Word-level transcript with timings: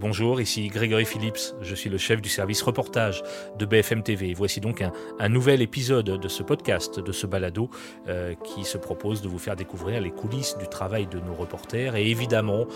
Bonjour, 0.00 0.40
ici 0.40 0.66
Grégory 0.68 1.04
Phillips, 1.04 1.54
je 1.60 1.74
suis 1.74 1.88
le 1.88 1.98
chef 1.98 2.20
du 2.20 2.28
service 2.28 2.62
reportage 2.62 3.22
de 3.58 3.64
BFM 3.64 4.02
TV. 4.02 4.34
Voici 4.34 4.60
donc 4.60 4.82
un, 4.82 5.28
nouvel 5.28 5.62
épisode 5.62 6.18
de 6.20 6.28
ce 6.28 6.42
podcast, 6.42 6.98
de 6.98 7.12
ce 7.12 7.28
balado, 7.28 7.70
euh, 8.08 8.34
qui 8.34 8.64
se 8.64 8.76
propose 8.76 9.22
de 9.22 9.28
vous 9.28 9.38
faire 9.38 9.54
découvrir 9.54 10.00
les 10.00 10.10
coulisses 10.10 10.58
du 10.58 10.66
travail 10.66 11.06
de 11.06 11.20
nos 11.20 11.34
reporters 11.34 11.94
et 11.94 12.10
évidemment 12.10 12.66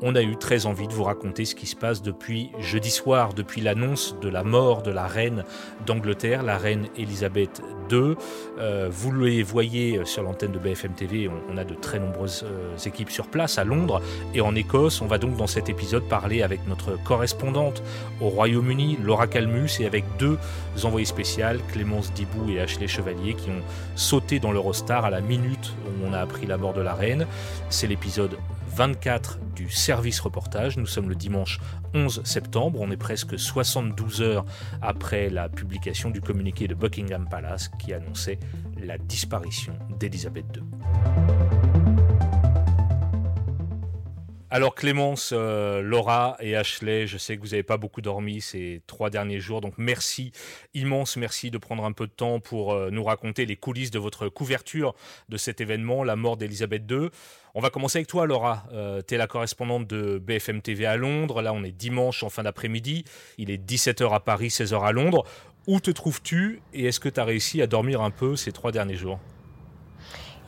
on 0.00 0.14
a 0.14 0.22
eu 0.22 0.36
très 0.36 0.66
envie 0.66 0.86
de 0.86 0.92
vous 0.92 1.04
raconter 1.04 1.44
ce 1.44 1.54
qui 1.54 1.66
se 1.66 1.76
passe 1.76 2.02
depuis 2.02 2.50
jeudi 2.60 2.90
soir, 2.90 3.34
depuis 3.34 3.60
l'annonce 3.60 4.16
de 4.20 4.28
la 4.28 4.44
mort 4.44 4.82
de 4.82 4.90
la 4.90 5.06
reine 5.06 5.44
d'Angleterre, 5.86 6.42
la 6.42 6.58
reine 6.58 6.86
Elisabeth 6.96 7.62
II. 7.90 8.14
Euh, 8.58 8.88
vous 8.90 9.10
le 9.10 9.42
voyez 9.42 10.00
sur 10.04 10.22
l'antenne 10.22 10.52
de 10.52 10.58
BFM 10.58 10.92
TV, 10.92 11.28
on, 11.50 11.56
a 11.56 11.64
de 11.64 11.74
très 11.74 11.98
nombreuses 11.98 12.44
euh, 12.44 12.76
équipes 12.86 13.10
sur 13.10 13.26
place 13.26 13.58
à 13.58 13.64
Londres 13.64 14.00
et 14.34 14.40
en 14.40 14.54
Écosse. 14.54 15.00
On 15.00 15.06
va 15.06 15.18
donc 15.18 15.36
dans 15.36 15.46
cet 15.46 15.68
épisode 15.68 16.04
parler 16.04 16.42
avec 16.42 16.66
notre 16.68 17.02
correspondante 17.02 17.82
au 18.20 18.28
Royaume-Uni, 18.28 18.98
Laura 19.02 19.26
Calmus, 19.26 19.80
et 19.80 19.86
avec 19.86 20.04
deux 20.18 20.38
envoyés 20.84 21.06
spéciales, 21.06 21.60
Clémence 21.72 22.12
Dibou 22.12 22.50
et 22.50 22.60
Ashley 22.60 22.86
Chevalier, 22.86 23.34
qui 23.34 23.50
ont 23.50 23.62
sauté 23.96 24.38
dans 24.38 24.52
l'Eurostar 24.52 25.04
à 25.04 25.10
la 25.10 25.20
minute 25.20 25.74
où 25.86 26.06
on 26.06 26.12
a 26.12 26.18
appris 26.18 26.46
la 26.46 26.56
mort 26.56 26.72
de 26.72 26.80
la 26.80 26.94
reine. 26.94 27.26
C'est 27.68 27.86
l'épisode 27.86 28.36
24 28.78 29.40
du 29.56 29.68
service 29.68 30.20
reportage. 30.20 30.76
Nous 30.76 30.86
sommes 30.86 31.08
le 31.08 31.16
dimanche 31.16 31.58
11 31.94 32.22
septembre. 32.22 32.78
On 32.80 32.92
est 32.92 32.96
presque 32.96 33.36
72 33.36 34.22
heures 34.22 34.44
après 34.80 35.30
la 35.30 35.48
publication 35.48 36.10
du 36.10 36.20
communiqué 36.20 36.68
de 36.68 36.76
Buckingham 36.76 37.28
Palace 37.28 37.70
qui 37.80 37.92
annonçait 37.92 38.38
la 38.80 38.96
disparition 38.96 39.72
d'Elisabeth 39.98 40.46
II. 40.54 41.47
Alors 44.50 44.74
Clémence, 44.74 45.34
euh, 45.36 45.82
Laura 45.82 46.38
et 46.40 46.56
Ashley, 46.56 47.06
je 47.06 47.18
sais 47.18 47.36
que 47.36 47.42
vous 47.42 47.48
n'avez 47.48 47.62
pas 47.62 47.76
beaucoup 47.76 48.00
dormi 48.00 48.40
ces 48.40 48.80
trois 48.86 49.10
derniers 49.10 49.40
jours, 49.40 49.60
donc 49.60 49.74
merci, 49.76 50.32
immense 50.72 51.18
merci 51.18 51.50
de 51.50 51.58
prendre 51.58 51.84
un 51.84 51.92
peu 51.92 52.06
de 52.06 52.12
temps 52.12 52.40
pour 52.40 52.72
euh, 52.72 52.88
nous 52.90 53.04
raconter 53.04 53.44
les 53.44 53.56
coulisses 53.56 53.90
de 53.90 53.98
votre 53.98 54.30
couverture 54.30 54.94
de 55.28 55.36
cet 55.36 55.60
événement, 55.60 56.02
la 56.02 56.16
mort 56.16 56.38
d'Elisabeth 56.38 56.90
II. 56.90 57.10
On 57.54 57.60
va 57.60 57.68
commencer 57.68 57.98
avec 57.98 58.08
toi 58.08 58.26
Laura, 58.26 58.64
euh, 58.72 59.02
tu 59.06 59.16
es 59.16 59.18
la 59.18 59.26
correspondante 59.26 59.86
de 59.86 60.16
BFM 60.16 60.62
TV 60.62 60.86
à 60.86 60.96
Londres, 60.96 61.42
là 61.42 61.52
on 61.52 61.62
est 61.62 61.72
dimanche 61.72 62.22
en 62.22 62.30
fin 62.30 62.42
d'après-midi, 62.42 63.04
il 63.36 63.50
est 63.50 63.62
17h 63.62 64.14
à 64.14 64.20
Paris, 64.20 64.48
16h 64.48 64.82
à 64.82 64.92
Londres. 64.92 65.24
Où 65.66 65.78
te 65.80 65.90
trouves-tu 65.90 66.62
et 66.72 66.86
est-ce 66.86 67.00
que 67.00 67.10
tu 67.10 67.20
as 67.20 67.24
réussi 67.24 67.60
à 67.60 67.66
dormir 67.66 68.00
un 68.00 68.10
peu 68.10 68.34
ces 68.34 68.52
trois 68.52 68.72
derniers 68.72 68.96
jours? 68.96 69.20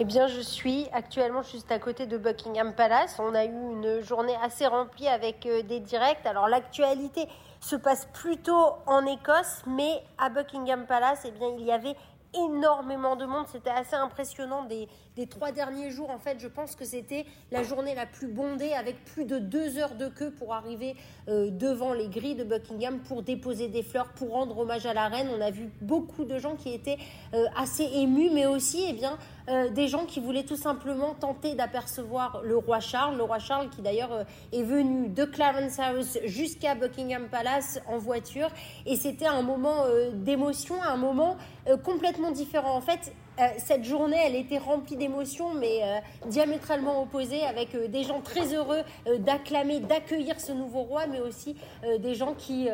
Eh 0.02 0.06
bien, 0.06 0.28
je 0.28 0.40
suis 0.40 0.88
actuellement 0.94 1.42
juste 1.42 1.70
à 1.70 1.78
côté 1.78 2.06
de 2.06 2.16
Buckingham 2.16 2.72
Palace. 2.74 3.18
On 3.18 3.34
a 3.34 3.44
eu 3.44 3.50
une 3.50 4.00
journée 4.00 4.34
assez 4.42 4.66
remplie 4.66 5.06
avec 5.06 5.44
euh, 5.44 5.60
des 5.62 5.78
directs. 5.78 6.24
Alors, 6.24 6.48
l'actualité 6.48 7.28
se 7.60 7.76
passe 7.76 8.08
plutôt 8.14 8.76
en 8.86 9.04
Écosse, 9.04 9.62
mais 9.66 10.02
à 10.16 10.30
Buckingham 10.30 10.86
Palace, 10.86 11.26
eh 11.26 11.30
bien, 11.32 11.48
il 11.58 11.66
y 11.66 11.70
avait 11.70 11.96
énormément 12.34 13.16
de 13.16 13.26
monde. 13.26 13.46
C'était 13.50 13.70
assez 13.70 13.96
impressionnant 13.96 14.64
des, 14.64 14.88
trois 15.28 15.52
derniers 15.52 15.90
jours. 15.90 16.10
En 16.10 16.18
fait, 16.18 16.38
je 16.40 16.48
pense 16.48 16.74
que 16.74 16.86
c'était 16.86 17.26
la 17.50 17.62
journée 17.62 17.94
la 17.94 18.06
plus 18.06 18.28
bondée 18.28 18.72
avec 18.72 19.04
plus 19.04 19.26
de 19.26 19.38
deux 19.38 19.78
heures 19.78 19.94
de 19.94 20.08
queue 20.08 20.30
pour 20.30 20.54
arriver 20.54 20.96
euh, 21.28 21.50
devant 21.50 21.92
les 21.92 22.08
grilles 22.08 22.36
de 22.36 22.44
Buckingham 22.44 23.00
pour 23.00 23.22
déposer 23.22 23.68
des 23.68 23.82
fleurs, 23.82 24.08
pour 24.14 24.30
rendre 24.30 24.58
hommage 24.58 24.86
à 24.86 24.94
la 24.94 25.08
reine. 25.08 25.28
On 25.36 25.40
a 25.42 25.50
vu 25.50 25.70
beaucoup 25.82 26.24
de 26.24 26.38
gens 26.38 26.56
qui 26.56 26.72
étaient 26.72 26.96
euh, 27.34 27.44
assez 27.54 27.84
émus, 27.84 28.30
mais 28.30 28.46
aussi 28.46 28.86
eh 28.88 28.94
bien, 28.94 29.18
euh, 29.48 29.68
des 29.68 29.88
gens 29.88 30.06
qui 30.06 30.20
voulaient 30.20 30.44
tout 30.44 30.56
simplement 30.56 31.12
tenter 31.12 31.54
d'apercevoir 31.54 32.40
le 32.42 32.56
roi 32.56 32.80
Charles. 32.80 33.16
Le 33.18 33.24
roi 33.24 33.38
Charles 33.38 33.68
qui 33.68 33.82
d'ailleurs 33.82 34.24
est 34.52 34.62
venu 34.62 35.08
de 35.08 35.24
Clarence 35.24 35.78
House 35.78 36.18
jusqu'à 36.24 36.74
Buckingham 36.74 37.28
Palace 37.28 37.78
en 37.86 37.98
voiture. 37.98 38.48
Et 38.86 38.96
c'était 38.96 39.26
un 39.26 39.42
moment 39.42 39.84
d'émotion, 40.14 40.82
un 40.82 40.96
moment 40.96 41.36
complètement 41.84 42.19
différent. 42.30 42.76
En 42.76 42.80
fait, 42.82 43.12
euh, 43.40 43.46
cette 43.58 43.84
journée, 43.84 44.18
elle 44.22 44.36
était 44.36 44.58
remplie 44.58 44.96
d'émotions, 44.96 45.54
mais 45.54 45.80
euh, 45.82 45.98
diamétralement 46.28 47.02
opposées, 47.02 47.42
avec 47.42 47.74
euh, 47.74 47.88
des 47.88 48.02
gens 48.02 48.20
très 48.20 48.54
heureux 48.54 48.82
d'acclamer, 49.18 49.80
d'accueillir 49.80 50.38
ce 50.38 50.52
nouveau 50.52 50.82
roi, 50.82 51.06
mais 51.06 51.20
aussi 51.20 51.56
des 52.00 52.14
gens 52.14 52.34
qui 52.34 52.68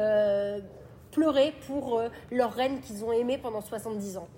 pleuraient 1.12 1.52
pour 1.66 2.02
leur 2.30 2.52
reine 2.52 2.80
qu'ils 2.80 3.04
ont 3.04 3.12
aimée 3.12 3.38
pendant 3.38 3.60
70 3.60 4.16
ans. 4.18 4.28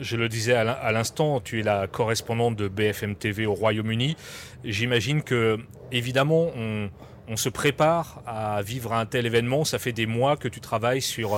Je 0.00 0.16
le 0.16 0.28
disais 0.28 0.54
à 0.54 0.92
l'instant, 0.92 1.40
tu 1.40 1.60
es 1.60 1.62
la 1.62 1.86
correspondante 1.86 2.56
de 2.56 2.68
BFM 2.68 3.16
TV 3.16 3.46
au 3.46 3.54
Royaume-Uni. 3.54 4.16
J'imagine 4.64 5.22
que, 5.22 5.58
évidemment, 5.90 6.48
on, 6.56 6.90
on, 7.28 7.36
se 7.36 7.48
prépare 7.48 8.22
à 8.26 8.62
vivre 8.62 8.92
un 8.92 9.06
tel 9.06 9.26
événement. 9.26 9.64
Ça 9.64 9.78
fait 9.78 9.92
des 9.92 10.06
mois 10.06 10.36
que 10.36 10.48
tu 10.48 10.60
travailles 10.60 11.02
sur 11.02 11.36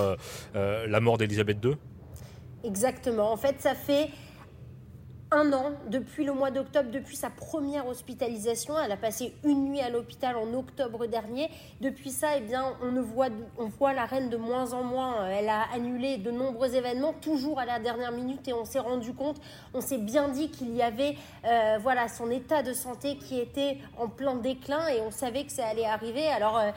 la 0.54 1.00
mort 1.00 1.16
d'Elisabeth 1.16 1.58
II 1.64 1.76
Exactement. 2.64 3.32
En 3.32 3.36
fait, 3.36 3.60
ça 3.60 3.74
fait 3.74 4.10
un 5.32 5.52
an 5.52 5.72
depuis 5.88 6.24
le 6.24 6.32
mois 6.32 6.50
d'octobre, 6.50 6.90
depuis 6.90 7.14
sa 7.16 7.30
première 7.30 7.86
hospitalisation. 7.86 8.74
Elle 8.78 8.90
a 8.90 8.96
passé 8.96 9.32
une 9.44 9.66
nuit 9.66 9.80
à 9.80 9.88
l'hôpital 9.88 10.36
en 10.36 10.52
octobre 10.54 11.06
dernier. 11.06 11.48
Depuis 11.80 12.10
ça, 12.10 12.36
eh 12.36 12.40
bien, 12.40 12.76
on, 12.82 12.90
ne 12.90 13.00
voit, 13.00 13.28
on 13.56 13.66
voit 13.66 13.92
la 13.92 14.06
reine 14.06 14.28
de 14.28 14.36
moins 14.36 14.72
en 14.72 14.82
moins. 14.82 15.28
Elle 15.28 15.48
a 15.48 15.66
annulé 15.72 16.16
de 16.16 16.32
nombreux 16.32 16.74
événements, 16.74 17.12
toujours 17.12 17.60
à 17.60 17.64
la 17.64 17.78
dernière 17.78 18.10
minute, 18.10 18.46
et 18.48 18.52
on 18.52 18.64
s'est 18.64 18.80
rendu 18.80 19.14
compte, 19.14 19.40
on 19.72 19.80
s'est 19.80 19.98
bien 19.98 20.28
dit 20.28 20.50
qu'il 20.50 20.74
y 20.74 20.82
avait 20.82 21.16
euh, 21.44 21.78
voilà, 21.80 22.08
son 22.08 22.28
état 22.30 22.64
de 22.64 22.72
santé 22.72 23.16
qui 23.16 23.38
était 23.38 23.78
en 23.98 24.08
plein 24.08 24.34
déclin, 24.34 24.88
et 24.88 25.00
on 25.00 25.12
savait 25.12 25.44
que 25.44 25.52
ça 25.52 25.66
allait 25.66 25.86
arriver. 25.86 26.26
Alors, 26.26 26.58
euh, 26.58 26.70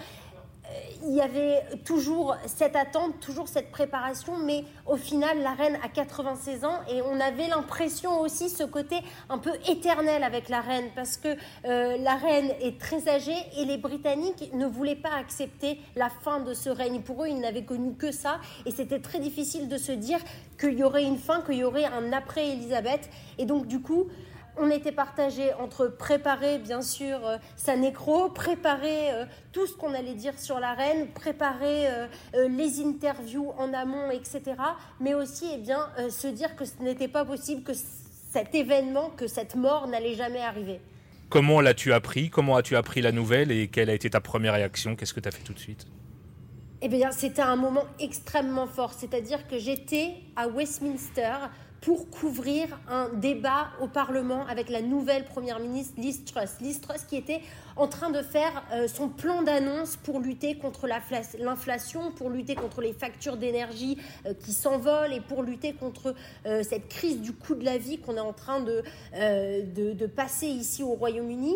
il 1.05 1.13
y 1.13 1.21
avait 1.21 1.63
toujours 1.83 2.37
cette 2.45 2.75
attente, 2.75 3.19
toujours 3.19 3.47
cette 3.47 3.71
préparation, 3.71 4.37
mais 4.37 4.63
au 4.85 4.95
final, 4.95 5.41
la 5.41 5.51
reine 5.51 5.77
a 5.83 5.89
96 5.89 6.63
ans 6.63 6.79
et 6.89 7.01
on 7.01 7.19
avait 7.19 7.47
l'impression 7.47 8.21
aussi 8.21 8.49
ce 8.49 8.63
côté 8.63 8.97
un 9.29 9.37
peu 9.37 9.51
éternel 9.67 10.23
avec 10.23 10.49
la 10.49 10.61
reine, 10.61 10.89
parce 10.95 11.17
que 11.17 11.35
euh, 11.65 11.97
la 11.97 12.15
reine 12.15 12.51
est 12.61 12.79
très 12.79 13.09
âgée 13.09 13.35
et 13.57 13.65
les 13.65 13.77
Britanniques 13.77 14.51
ne 14.53 14.65
voulaient 14.65 14.95
pas 14.95 15.13
accepter 15.19 15.79
la 15.95 16.09
fin 16.09 16.39
de 16.39 16.53
ce 16.53 16.69
règne. 16.69 17.01
Pour 17.01 17.23
eux, 17.23 17.27
ils 17.27 17.39
n'avaient 17.39 17.65
connu 17.65 17.95
que 17.95 18.11
ça 18.11 18.39
et 18.65 18.71
c'était 18.71 18.99
très 18.99 19.19
difficile 19.19 19.67
de 19.67 19.77
se 19.77 19.91
dire 19.91 20.19
qu'il 20.59 20.79
y 20.79 20.83
aurait 20.83 21.03
une 21.03 21.17
fin, 21.17 21.41
qu'il 21.41 21.55
y 21.55 21.63
aurait 21.63 21.85
un 21.85 22.13
après 22.13 22.47
Elisabeth. 22.49 23.09
Et 23.37 23.45
donc, 23.45 23.67
du 23.67 23.81
coup, 23.81 24.07
on 24.57 24.69
était 24.69 24.91
partagé 24.91 25.53
entre 25.53 25.87
préparer 25.87 26.59
bien 26.59 26.81
sûr 26.81 27.25
euh, 27.25 27.37
sa 27.55 27.75
nécro, 27.75 28.29
préparer 28.29 29.11
euh, 29.11 29.25
tout 29.51 29.65
ce 29.65 29.73
qu'on 29.73 29.93
allait 29.93 30.13
dire 30.13 30.37
sur 30.37 30.59
la 30.59 30.73
reine, 30.73 31.07
préparer 31.07 31.87
euh, 31.87 32.07
les 32.49 32.81
interviews 32.81 33.51
en 33.57 33.73
amont, 33.73 34.11
etc. 34.11 34.41
Mais 34.99 35.13
aussi 35.13 35.45
eh 35.53 35.57
bien, 35.57 35.89
se 36.09 36.27
dire 36.27 36.55
que 36.55 36.65
ce 36.65 36.81
n'était 36.81 37.07
pas 37.07 37.25
possible 37.25 37.63
que 37.63 37.73
cet 37.73 38.55
événement, 38.55 39.09
que 39.09 39.27
cette 39.27 39.55
mort 39.55 39.87
n'allait 39.87 40.15
jamais 40.15 40.41
arriver. 40.41 40.79
Comment 41.29 41.61
l'as-tu 41.61 41.93
appris? 41.93 42.29
Comment 42.29 42.55
as-tu 42.55 42.75
appris 42.75 43.01
la 43.01 43.11
nouvelle? 43.11 43.51
Et 43.51 43.67
quelle 43.67 43.89
a 43.89 43.93
été 43.93 44.09
ta 44.09 44.21
première 44.21 44.53
réaction? 44.53 44.95
Qu'est-ce 44.95 45.13
que 45.13 45.19
tu 45.19 45.27
as 45.27 45.31
fait 45.31 45.43
tout 45.43 45.53
de 45.53 45.59
suite? 45.59 45.87
Eh 46.81 46.89
bien, 46.89 47.11
c'était 47.11 47.41
un 47.41 47.55
moment 47.55 47.85
extrêmement 47.99 48.67
fort. 48.67 48.93
C'est-à-dire 48.93 49.47
que 49.47 49.57
j'étais 49.57 50.15
à 50.35 50.47
Westminster 50.47 51.33
pour 51.83 52.09
couvrir 52.09 52.79
un 52.87 53.09
débat 53.09 53.67
au 53.81 53.87
Parlement 53.87 54.45
avec 54.47 54.69
la 54.69 54.81
nouvelle 54.81 55.25
Première 55.25 55.59
ministre 55.59 55.95
Liz 55.97 56.23
Truss. 56.23 56.61
Liz 56.61 56.79
Truss 56.79 57.03
qui 57.03 57.17
était 57.17 57.41
en 57.75 57.87
train 57.87 58.09
de 58.09 58.21
faire 58.21 58.63
euh, 58.71 58.87
son 58.87 59.09
plan 59.09 59.43
d'annonce 59.43 59.97
pour 59.97 60.21
lutter 60.21 60.55
contre 60.55 60.87
l'inflation, 60.87 62.11
pour 62.11 62.29
lutter 62.29 62.55
contre 62.55 62.81
les 62.81 62.93
factures 62.93 63.35
d'énergie 63.35 63.97
euh, 64.25 64.33
qui 64.33 64.53
s'envolent 64.53 65.11
et 65.11 65.19
pour 65.19 65.43
lutter 65.43 65.73
contre 65.73 66.15
euh, 66.45 66.63
cette 66.63 66.87
crise 66.87 67.19
du 67.19 67.33
coût 67.33 67.55
de 67.55 67.65
la 67.65 67.77
vie 67.77 67.99
qu'on 67.99 68.15
est 68.15 68.21
en 68.21 68.33
train 68.33 68.61
de, 68.61 68.81
de, 69.13 69.91
de 69.91 70.05
passer 70.05 70.47
ici 70.47 70.83
au 70.83 70.93
Royaume-Uni. 70.93 71.55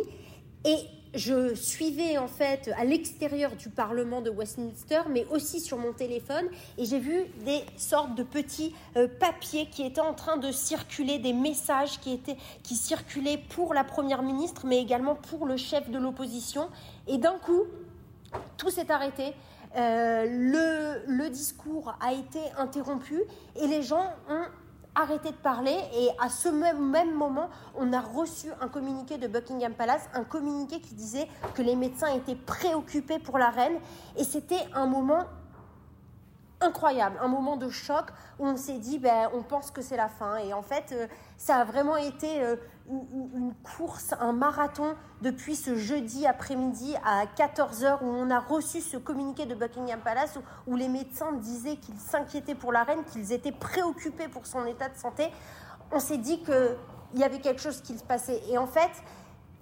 Et 0.65 0.77
je 1.13 1.55
suivais 1.55 2.17
en 2.17 2.27
fait 2.27 2.71
à 2.77 2.83
l'extérieur 2.83 3.55
du 3.55 3.69
Parlement 3.69 4.21
de 4.21 4.29
Westminster, 4.29 5.01
mais 5.09 5.25
aussi 5.31 5.59
sur 5.59 5.77
mon 5.77 5.93
téléphone, 5.93 6.47
et 6.77 6.85
j'ai 6.85 6.99
vu 6.99 7.25
des 7.45 7.61
sortes 7.75 8.15
de 8.15 8.23
petits 8.23 8.73
euh, 8.95 9.07
papiers 9.07 9.67
qui 9.69 9.83
étaient 9.83 10.01
en 10.01 10.13
train 10.13 10.37
de 10.37 10.51
circuler, 10.51 11.19
des 11.19 11.33
messages 11.33 11.99
qui, 11.99 12.13
étaient, 12.13 12.37
qui 12.63 12.75
circulaient 12.75 13.41
pour 13.49 13.73
la 13.73 13.83
Première 13.83 14.21
ministre, 14.21 14.65
mais 14.65 14.79
également 14.79 15.15
pour 15.15 15.45
le 15.45 15.57
chef 15.57 15.89
de 15.89 15.97
l'opposition. 15.97 16.69
Et 17.07 17.17
d'un 17.17 17.37
coup, 17.37 17.63
tout 18.57 18.69
s'est 18.69 18.91
arrêté. 18.91 19.33
Euh, 19.75 20.25
le, 20.25 21.03
le 21.07 21.29
discours 21.29 21.95
a 21.99 22.13
été 22.13 22.39
interrompu 22.57 23.21
et 23.55 23.67
les 23.67 23.83
gens 23.83 24.13
ont 24.29 24.45
arrêté 24.97 25.29
de 25.29 25.37
parler 25.37 25.77
et 25.93 26.09
à 26.19 26.29
ce 26.29 26.49
même, 26.49 27.13
moment, 27.13 27.49
on 27.75 27.93
a 27.93 28.01
reçu 28.01 28.47
un 28.59 28.67
communiqué 28.67 29.17
de 29.17 29.27
Buckingham 29.27 29.73
Palace, 29.73 30.09
un 30.13 30.23
communiqué 30.23 30.81
qui 30.81 30.95
disait 30.95 31.27
que 31.53 31.61
les 31.61 31.75
médecins 31.75 32.13
étaient 32.13 32.35
préoccupés 32.35 33.19
pour 33.19 33.37
la 33.37 33.49
reine 33.49 33.77
et 34.17 34.23
c'était 34.23 34.67
un 34.73 34.87
moment 34.87 35.25
incroyable, 36.59 37.17
un 37.21 37.27
moment 37.27 37.55
de 37.55 37.69
choc 37.69 38.07
où 38.39 38.47
on 38.47 38.57
s'est 38.57 38.79
dit, 38.79 38.97
ben, 38.97 39.29
on 39.33 39.43
pense 39.43 39.69
que 39.69 39.83
c'est 39.83 39.97
la 39.97 40.09
fin. 40.09 40.37
Et 40.37 40.53
en 40.53 40.63
fait, 40.63 40.91
euh, 40.91 41.07
ça 41.37 41.57
a 41.57 41.63
vraiment 41.63 41.97
été 41.97 42.41
euh, 42.41 42.55
une, 42.89 43.53
course, 43.77 44.13
un 44.19 44.31
marathon 44.31 44.95
depuis 45.21 45.55
ce 45.55 45.75
jeudi 45.75 46.25
après-midi 46.25 46.95
à 47.03 47.25
14h 47.25 47.99
où 48.01 48.05
on 48.05 48.29
a 48.29 48.39
reçu 48.39 48.81
ce 48.81 48.97
communiqué 48.97 49.45
de 49.45 49.55
Buckingham 49.55 49.99
Palace 49.99 50.37
où, 50.37 50.71
où 50.71 50.75
les 50.75 50.87
médecins 50.87 51.33
disaient 51.33 51.77
qu'ils 51.77 51.99
s'inquiétaient 51.99 52.55
pour 52.55 52.71
la 52.71 52.83
reine, 52.83 53.03
qu'ils 53.11 53.33
étaient 53.33 53.51
préoccupés 53.51 54.27
pour 54.27 54.45
son 54.45 54.65
état 54.65 54.89
de 54.89 54.97
santé. 54.97 55.31
On 55.91 55.99
s'est 55.99 56.17
dit 56.17 56.41
qu'il 56.43 56.77
y 57.15 57.23
avait 57.23 57.39
quelque 57.39 57.61
chose 57.61 57.81
qui 57.81 57.97
se 57.97 58.03
passait. 58.03 58.41
Et 58.49 58.57
en 58.57 58.67
fait, 58.67 58.91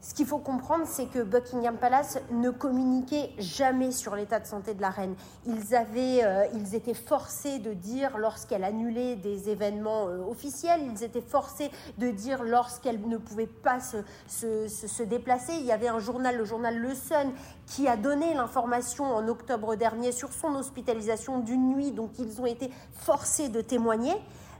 ce 0.05 0.13
qu'il 0.13 0.27
faut 0.27 0.37
comprendre, 0.37 0.83
c'est 0.85 1.07
que 1.07 1.23
Buckingham 1.23 1.77
Palace 1.77 2.19
ne 2.29 2.51
communiquait 2.51 3.31
jamais 3.39 3.91
sur 3.91 4.15
l'état 4.15 4.39
de 4.39 4.45
santé 4.45 4.75
de 4.75 4.81
la 4.81 4.91
reine. 4.91 5.15
Ils, 5.47 5.73
avaient, 5.73 6.23
euh, 6.23 6.45
ils 6.53 6.75
étaient 6.75 6.93
forcés 6.93 7.57
de 7.57 7.73
dire 7.73 8.19
lorsqu'elle 8.19 8.63
annulait 8.63 9.15
des 9.15 9.49
événements 9.49 10.07
euh, 10.07 10.19
officiels, 10.29 10.81
ils 10.85 11.03
étaient 11.03 11.21
forcés 11.21 11.71
de 11.97 12.11
dire 12.11 12.43
lorsqu'elle 12.43 13.01
ne 13.07 13.17
pouvait 13.17 13.47
pas 13.47 13.79
se, 13.79 13.97
se, 14.27 14.67
se, 14.67 15.01
déplacer. 15.01 15.53
Il 15.53 15.65
y 15.65 15.71
avait 15.71 15.87
un 15.87 15.97
journal, 15.97 16.37
le 16.37 16.45
journal 16.45 16.77
Le 16.77 16.93
Sun, 16.93 17.31
qui 17.65 17.87
a 17.87 17.97
donné 17.97 18.35
l'information 18.35 19.05
en 19.05 19.27
octobre 19.27 19.73
dernier 19.73 20.11
sur 20.11 20.31
son 20.31 20.53
hospitalisation 20.53 21.39
d'une 21.39 21.73
nuit, 21.73 21.91
donc 21.91 22.11
ils 22.19 22.39
ont 22.39 22.45
été 22.45 22.69
forcés 22.93 23.49
de 23.49 23.61
témoigner. 23.61 24.13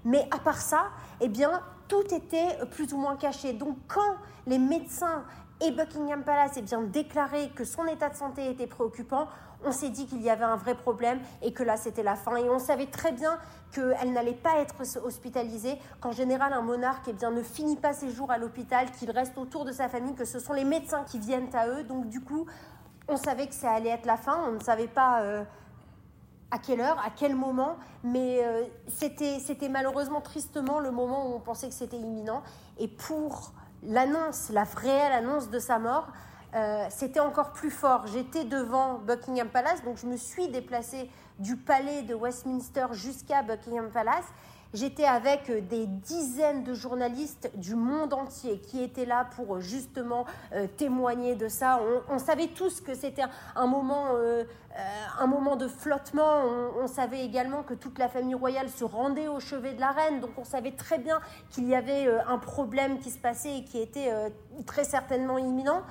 Mais 0.06 0.28
à 0.32 0.40
part 0.40 0.62
ça, 0.62 0.86
eh 1.20 1.28
bien, 1.28 1.62
tout 1.88 2.14
était 2.14 2.58
plus 2.72 2.94
ou 2.94 2.98
moins 2.98 3.18
caché. 3.18 3.54
Donc 3.54 3.78
quand 3.88 4.16
les 4.48 4.60
médecins 4.60 5.24
et 5.62 5.72
Buckingham 5.72 6.24
Palace 6.24 6.54
eh 6.58 6.62
bien 6.62 6.82
déclaré 6.82 7.50
que 7.56 7.64
son 7.64 7.86
état 7.88 8.10
de 8.10 8.16
santé 8.16 8.50
était 8.50 8.68
préoccupant, 8.68 9.28
on 9.64 9.72
s'est 9.72 9.90
dit 9.90 10.06
qu'il 10.06 10.22
y 10.22 10.30
avait 10.30 10.44
un 10.44 10.58
vrai 10.58 10.76
problème 10.76 11.20
et 11.42 11.54
que 11.54 11.64
là 11.64 11.78
c'était 11.78 12.04
la 12.04 12.16
fin. 12.16 12.36
Et 12.38 12.50
on 12.50 12.60
savait 12.60 12.88
très 12.88 13.12
bien 13.12 13.40
qu'elle 13.72 14.14
n'allait 14.14 14.34
pas 14.34 14.58
être 14.58 14.76
hospitalisée, 15.04 15.80
qu'en 16.02 16.12
général 16.12 16.54
un 16.54 16.62
monarque 16.62 17.08
eh 17.08 17.14
bien, 17.14 17.32
ne 17.32 17.42
finit 17.42 17.78
pas 17.78 17.94
ses 17.94 18.12
jours 18.12 18.32
à 18.32 18.38
l'hôpital, 18.38 18.92
qu'il 18.92 19.12
reste 19.12 19.38
autour 19.38 19.66
de 19.66 19.72
sa 19.72 19.90
famille, 19.90 20.14
que 20.14 20.26
ce 20.26 20.40
sont 20.40 20.54
les 20.54 20.66
médecins 20.66 21.04
qui 21.04 21.20
viennent 21.20 21.54
à 21.56 21.68
eux. 21.68 21.84
Donc 21.84 22.10
du 22.10 22.22
coup, 22.22 22.46
on 23.08 23.18
savait 23.18 23.48
que 23.48 23.56
ça 23.56 23.72
allait 23.72 23.90
être 23.90 24.06
la 24.06 24.18
fin, 24.18 24.38
on 24.48 24.54
ne 24.54 24.60
savait 24.60 24.88
pas... 24.88 25.22
Euh, 25.22 25.44
à 26.52 26.60
quelle 26.60 26.82
heure, 26.82 27.00
à 27.00 27.10
quel 27.10 27.36
moment, 27.36 27.78
mais 28.04 28.40
euh, 28.44 28.64
c'était, 28.88 29.70
malheureusement 29.70 30.22
tristement 30.22 30.80
le 30.80 30.92
moment 30.92 31.30
où 31.30 31.36
on 31.36 31.40
pensait 31.40 31.68
que 31.68 31.74
c'était 31.74 31.98
imminent. 31.98 32.44
Et 32.78 32.88
pour 32.88 33.54
l'annonce, 33.84 34.50
la 34.50 34.64
réelle 34.64 35.12
annonce 35.12 35.50
de 35.50 35.60
sa 35.60 35.80
mort, 35.80 36.08
euh, 36.56 36.86
c'était 36.90 37.20
encore 37.20 37.52
plus 37.52 37.72
fort. 37.72 38.08
J'étais 38.08 38.46
devant 38.46 39.00
Buckingham 39.00 39.50
Palace, 39.50 39.84
donc 39.84 39.98
je 39.98 40.06
me 40.06 40.18
suis 40.18 40.48
déplacée 40.48 41.10
du 41.40 41.58
palais 41.58 42.04
de 42.04 42.16
Westminster 42.16 42.88
jusqu'à 42.94 43.44
Buckingham 43.44 43.90
Palace. 43.90 44.26
J'étais 44.74 45.06
avec 45.06 45.50
euh, 45.50 45.62
des 45.62 45.86
dizaines 45.86 46.64
de 46.64 46.74
journalistes 46.74 47.50
du 47.56 47.76
monde 47.76 48.14
entier 48.14 48.60
qui 48.60 48.84
étaient 48.84 49.06
là 49.06 49.26
pour 49.36 49.56
euh, 49.56 49.60
justement 49.62 50.26
euh, 50.54 50.68
témoigner 50.68 51.36
de 51.36 51.48
ça. 51.48 51.80
On, 52.10 52.20
savait 52.20 52.48
tous 52.48 52.82
que 52.82 52.94
c'était 52.94 53.24
un 53.56 53.68
moment, 53.68 54.08
un 55.20 55.28
moment 55.28 55.56
de 55.56 55.68
flottement. 55.68 56.42
On, 56.82 56.88
savait 56.88 57.24
également 57.24 57.64
que 57.64 57.74
toute 57.74 58.00
la 58.00 58.10
famille 58.10 58.36
royale 58.36 58.70
se 58.70 58.84
rendait 58.84 59.28
au 59.28 59.40
chevet 59.40 59.74
de 59.74 59.80
la 59.80 59.92
reine. 59.92 60.20
Donc 60.20 60.32
on 60.38 60.44
savait 60.44 60.72
très 60.72 60.98
bien 60.98 61.20
qu'il 61.52 61.68
y 61.68 61.76
avait 61.76 62.08
un 62.28 62.38
problème 62.38 63.00
qui 63.00 63.12
se 63.12 63.20
passait 63.20 63.60
et 63.60 63.64
qui 63.64 63.80
était 63.80 64.12
très 64.66 64.84
certainement 64.84 65.38
imminent. 65.38 65.84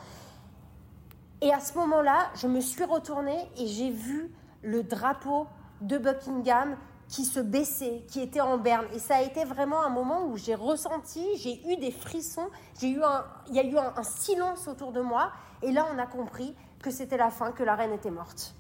Et 1.41 1.53
à 1.53 1.61
ce 1.61 1.75
moment-là, 1.79 2.31
je 2.35 2.49
me 2.49 2.61
suis 2.61 2.85
retournée 2.85 3.49
et 3.57 3.67
j'ai 3.67 3.91
vu 3.91 4.33
le 4.63 4.83
drapeau 4.83 5.47
de 5.81 5.99
Buckingham 5.99 6.77
qui 7.09 7.25
se 7.25 7.41
baissait, 7.41 8.05
qui 8.09 8.21
était 8.21 8.41
en 8.41 8.59
berne. 8.59 8.87
Et 8.95 8.99
ça 8.99 9.17
a 9.17 9.23
été 9.23 9.45
vraiment 9.45 9.83
un 9.83 9.91
moment 9.91 10.27
où 10.27 10.37
j'ai 10.37 10.55
ressenti, 10.55 11.25
j'ai 11.37 11.61
eu 11.69 11.77
des 11.77 11.91
frissons, 11.91 12.49
j'ai 12.81 12.91
eu 12.91 13.03
un, 13.03 13.25
il 13.49 13.55
y 13.55 13.61
a 13.61 13.65
eu 13.65 13.77
un 13.77 14.03
silence 14.03 14.69
autour 14.69 14.93
de 14.93 15.01
moi. 15.01 15.33
Et 15.63 15.73
là, 15.73 15.87
on 15.95 15.99
a 15.99 16.07
compris 16.07 16.55
que 16.83 16.91
c'était 16.91 17.17
la 17.17 17.31
fin, 17.31 17.53
que 17.53 17.63
la 17.63 17.75
reine 17.75 17.93
était 17.93 18.11
morte 18.11 18.55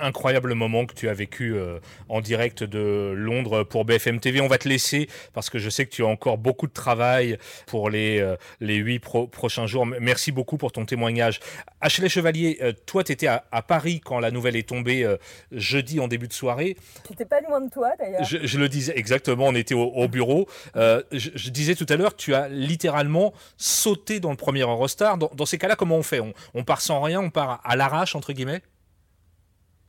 incroyable 0.00 0.54
moment 0.54 0.86
que 0.86 0.94
tu 0.94 1.08
as 1.08 1.14
vécu 1.14 1.54
euh, 1.54 1.78
en 2.08 2.20
direct 2.20 2.62
de 2.62 3.12
Londres 3.16 3.64
pour 3.64 3.84
BFM 3.84 4.20
TV. 4.20 4.40
On 4.40 4.48
va 4.48 4.58
te 4.58 4.68
laisser 4.68 5.08
parce 5.32 5.50
que 5.50 5.58
je 5.58 5.70
sais 5.70 5.86
que 5.86 5.90
tu 5.90 6.02
as 6.02 6.06
encore 6.06 6.38
beaucoup 6.38 6.66
de 6.66 6.72
travail 6.72 7.38
pour 7.66 7.90
les 7.90 8.20
euh, 8.20 8.36
les 8.60 8.76
huit 8.76 8.98
prochains 8.98 9.66
jours. 9.66 9.86
Merci 9.86 10.32
beaucoup 10.32 10.56
pour 10.56 10.72
ton 10.72 10.84
témoignage. 10.84 11.40
Ashley 11.80 12.08
Chevalier, 12.08 12.58
euh, 12.62 12.72
toi, 12.86 13.04
tu 13.04 13.12
étais 13.12 13.26
à, 13.26 13.40
Paris 13.66 14.00
quand 14.04 14.20
la 14.20 14.30
nouvelle 14.30 14.56
est 14.56 14.68
tombée 14.68 15.06
jeudi 15.52 16.00
en 16.00 16.08
début 16.08 16.28
de 16.28 16.32
soirée. 16.32 16.76
J'étais 17.08 17.24
pas 17.24 17.40
loin 17.40 17.60
de 17.62 17.70
toi 17.70 17.90
d'ailleurs. 17.98 18.22
Je, 18.24 18.58
le 18.58 18.68
disais 18.68 18.92
exactement, 18.96 19.46
on 19.46 19.54
était 19.54 19.74
au, 19.74 20.08
bureau. 20.08 20.46
Je, 20.74 21.50
disais 21.50 21.74
tout 21.74 21.86
à 21.88 21.96
l'heure, 21.96 22.14
tu 22.14 22.34
as 22.34 22.48
littéralement 22.48 23.32
sauté 23.56 24.20
dans 24.20 24.30
le 24.30 24.36
premier 24.36 24.60
Eurostar. 24.60 25.16
Dans, 25.16 25.46
ces 25.46 25.56
cas-là, 25.56 25.76
comment 25.76 25.96
on 25.96 26.02
fait? 26.02 26.20
On, 26.20 26.34
on 26.52 26.64
part 26.64 26.82
sans 26.82 27.00
rien, 27.00 27.20
on 27.20 27.30
part 27.30 27.60
à 27.64 27.76
l'arrache, 27.76 28.14
entre 28.14 28.32
guillemets? 28.32 28.60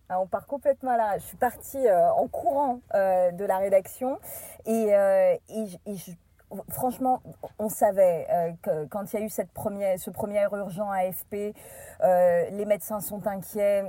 Ah, 0.09 0.19
on 0.19 0.27
part 0.27 0.45
complètement 0.45 0.95
là. 0.95 1.17
Je 1.17 1.23
suis 1.23 1.37
partie 1.37 1.87
euh, 1.87 2.11
en 2.11 2.27
courant 2.27 2.79
euh, 2.93 3.31
de 3.31 3.43
la 3.43 3.57
rédaction 3.57 4.19
et, 4.65 4.95
euh, 4.95 5.35
franchement, 6.69 7.23
on 7.57 7.69
savait 7.69 8.27
que 8.61 8.85
quand 8.85 9.11
il 9.11 9.19
y 9.19 9.23
a 9.23 9.25
eu 9.25 9.29
cette 9.29 9.49
ce 9.49 10.09
premier 10.11 10.43
urgent 10.51 10.91
AFP, 10.91 11.55
les 12.03 12.65
médecins 12.65 12.99
sont 13.01 13.25
inquiets. 13.25 13.83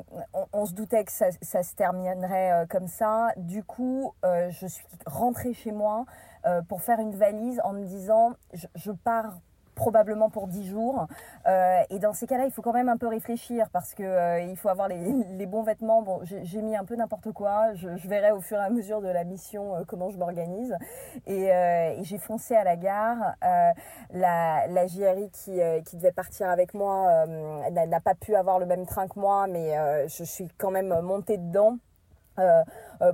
On, 0.55 0.65
se 0.65 0.73
doutait 0.73 1.05
que 1.05 1.13
ça, 1.13 1.31
se 1.31 1.75
terminerait 1.75 2.67
comme 2.71 2.89
ça. 2.89 3.29
Du 3.37 3.63
coup, 3.63 4.15
je 4.25 4.67
suis 4.67 4.87
rentrée 5.05 5.53
chez 5.53 5.71
moi 5.71 6.07
pour 6.69 6.81
faire 6.81 6.99
une 6.99 7.15
valise 7.15 7.61
en 7.63 7.75
me 7.75 7.85
disant 7.85 8.33
je 8.75 8.91
pars 8.91 9.35
probablement 9.77 10.31
pour 10.31 10.49
10 10.49 10.69
jours. 10.69 11.07
Euh, 11.47 11.81
et 11.91 12.01
dans 12.01 12.13
ces 12.13 12.27
cas-là, 12.27 12.47
il 12.47 12.51
faut 12.51 12.63
quand 12.63 12.73
même 12.73 12.89
un 12.89 12.97
peu 12.97 13.07
réfléchir 13.07 13.69
parce 13.71 13.95
que 13.95 14.03
euh, 14.03 14.41
il 14.41 14.57
faut 14.57 14.69
avoir 14.69 14.89
les, 14.89 15.47
bons 15.47 15.63
vêtements. 15.63 16.03
Bon, 16.03 16.21
j'ai 16.25 16.63
mis 16.63 16.77
un 16.77 16.85
peu 16.85 16.97
n'importe 16.97 17.31
quoi. 17.31 17.75
Je, 17.75 17.89
verrai 18.09 18.33
au 18.33 18.41
fur 18.41 18.57
et 18.57 18.65
à 18.65 18.71
mesure 18.71 19.01
de 19.01 19.09
la 19.09 19.23
mission 19.23 19.77
euh, 19.77 19.85
comment 19.87 20.11
je 20.11 20.19
m'organise. 20.19 20.75
Et, 21.27 21.47
j'ai 22.01 22.19
foncé 22.19 22.57
à 22.57 22.65
la 22.65 22.77
gare. 22.77 23.37
la, 24.11 24.87
JRI 24.87 25.31
qui 25.31 25.97
devait 25.97 26.13
partir 26.13 26.49
avec 26.49 26.73
moi 26.73 27.27
n'a 27.27 28.01
pas 28.01 28.15
pu 28.15 28.35
avoir 28.35 28.59
le 28.59 28.67
même 28.67 28.87
train 28.87 29.07
que 29.07 29.19
moi, 29.19 29.47
mais 29.47 29.75
je 30.09 30.25
suis 30.25 30.49
quand 30.57 30.71
même 30.71 31.01
montée 31.03 31.37
dedans. 31.37 31.77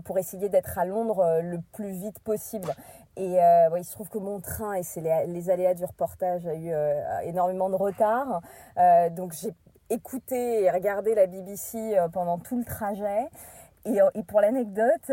pour 0.05 0.19
essayer 0.19 0.49
d'être 0.49 0.79
à 0.79 0.85
Londres 0.85 1.41
le 1.43 1.59
plus 1.73 1.91
vite 1.91 2.21
possible. 2.21 2.73
Et 3.17 3.43
euh, 3.43 3.79
il 3.79 3.85
se 3.85 3.93
trouve 3.93 4.09
que 4.09 4.19
mon 4.19 4.41
train, 4.41 4.75
et 4.75 4.83
c'est 4.83 5.03
les, 5.27 5.51
aléas 5.51 5.75
du 5.75 5.85
reportage, 5.85 6.47
a 6.47 6.55
eu 6.55 6.73
euh, 6.73 7.21
énormément 7.25 7.69
de 7.69 7.77
retard. 7.77 8.41
Euh, 8.79 9.11
donc 9.11 9.33
j'ai 9.33 9.53
écouté 9.91 10.63
et 10.63 10.71
regardé 10.71 11.15
la 11.15 11.27
BBC 11.27 11.97
pendant 12.13 12.39
tout 12.39 12.59
le 12.59 12.65
trajet. 12.65 13.27
Et, 13.85 14.23
pour 14.29 14.41
l'anecdote, 14.41 15.11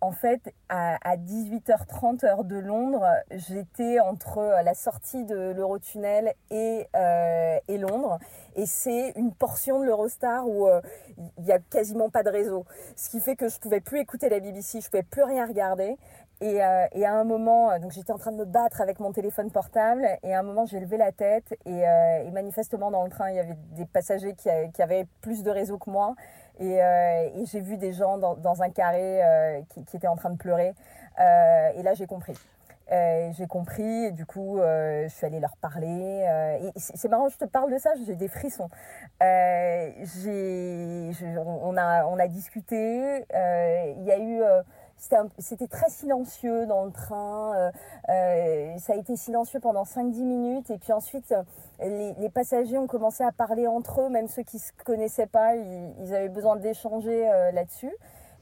en 0.00 0.10
fait, 0.10 0.40
à, 0.70 0.96
à, 1.06 1.16
18h30 1.18 2.24
heure 2.24 2.44
de 2.44 2.56
Londres, 2.56 3.06
j'étais 3.30 4.00
entre 4.00 4.38
la 4.64 4.72
sortie 4.72 5.24
de 5.26 5.52
l'Eurotunnel 5.52 6.32
et, 6.50 6.88
et 7.68 7.78
Londres. 7.78 8.18
Et 8.56 8.64
c'est 8.64 9.10
une 9.16 9.34
portion 9.34 9.80
de 9.80 9.84
l'Eurostar 9.84 10.48
où 10.48 10.66
il 11.36 11.44
n'y 11.44 11.52
a 11.52 11.58
quasiment 11.58 12.08
pas 12.08 12.22
de 12.22 12.30
réseau. 12.30 12.64
Ce 12.96 13.10
qui 13.10 13.20
fait 13.20 13.36
que 13.36 13.50
je 13.50 13.58
pouvais 13.58 13.80
plus 13.82 14.00
écouter 14.00 14.30
la 14.30 14.40
BBC, 14.40 14.80
je 14.80 14.88
pouvais 14.88 15.02
plus 15.02 15.22
rien 15.22 15.46
regarder. 15.46 15.98
Euh, 16.44 16.86
et, 16.92 17.06
à 17.06 17.14
un 17.14 17.24
moment, 17.24 17.70
euh, 17.70 17.78
donc 17.78 17.92
j'étais 17.92 18.12
en 18.12 18.18
train 18.18 18.32
de 18.32 18.36
me 18.36 18.44
battre 18.44 18.82
avec 18.82 19.00
mon 19.00 19.12
téléphone 19.12 19.50
portable, 19.50 20.06
et 20.22 20.34
à 20.34 20.40
un 20.40 20.42
moment 20.42 20.66
j'ai 20.66 20.78
levé 20.78 20.98
la 20.98 21.12
tête, 21.12 21.56
et, 21.64 21.88
euh, 21.88 22.30
manifestement 22.32 22.90
dans 22.90 23.04
le 23.04 23.10
train 23.10 23.30
il 23.30 23.36
y 23.36 23.38
avait 23.38 23.56
des 23.72 23.86
passagers 23.86 24.34
qui, 24.34 24.50
avaient 24.82 25.06
plus 25.22 25.42
de 25.42 25.50
réseau 25.50 25.78
que 25.78 25.88
moi, 25.90 26.14
et, 26.60 26.80
j'ai 27.46 27.60
vu 27.60 27.78
des 27.78 27.92
gens 27.92 28.18
dans, 28.18 28.62
un 28.62 28.70
carré 28.70 29.64
qui, 29.70 29.96
étaient 29.96 30.06
en 30.06 30.16
train 30.16 30.30
de 30.30 30.36
pleurer, 30.36 30.74
et 31.18 31.82
là 31.82 31.94
j'ai 31.94 32.06
compris. 32.06 32.34
j'ai 32.90 33.46
compris 33.48 34.06
et 34.06 34.12
du 34.12 34.26
coup 34.26 34.58
je 34.58 35.08
suis 35.08 35.26
allée 35.26 35.40
leur 35.40 35.56
parler. 35.56 36.26
C'est 36.76 37.08
marrant 37.08 37.28
je 37.28 37.38
te 37.38 37.44
parle 37.44 37.72
de 37.72 37.78
ça 37.78 37.90
j'ai 38.06 38.14
des 38.14 38.28
frissons. 38.28 38.68
On 39.20 39.26
a 41.76 42.28
discuté. 42.28 43.24
Il 43.32 44.04
y 44.04 44.12
a 44.12 44.18
eu 44.18 44.42
c'était 45.38 45.66
très 45.66 45.88
silencieux 45.90 46.66
dans 46.66 46.84
le 46.84 46.92
train. 46.92 47.54
Euh, 47.56 47.70
euh, 48.08 48.78
ça 48.78 48.94
a 48.94 48.96
été 48.96 49.16
silencieux 49.16 49.60
pendant 49.60 49.84
5-10 49.84 50.22
minutes. 50.22 50.70
Et 50.70 50.78
puis 50.78 50.92
ensuite, 50.92 51.34
les, 51.80 52.28
passagers 52.28 52.78
ont 52.78 52.86
commencé 52.86 53.22
à 53.22 53.32
parler 53.32 53.66
entre 53.66 54.02
eux, 54.02 54.08
même 54.08 54.28
ceux 54.28 54.42
qui 54.42 54.56
ne 54.56 54.62
se 54.62 54.72
connaissaient 54.84 55.26
pas. 55.26 55.56
Ils, 55.56 56.14
avaient 56.14 56.28
besoin 56.28 56.56
d'échanger 56.56 57.28
euh, 57.28 57.52
là-dessus. 57.52 57.92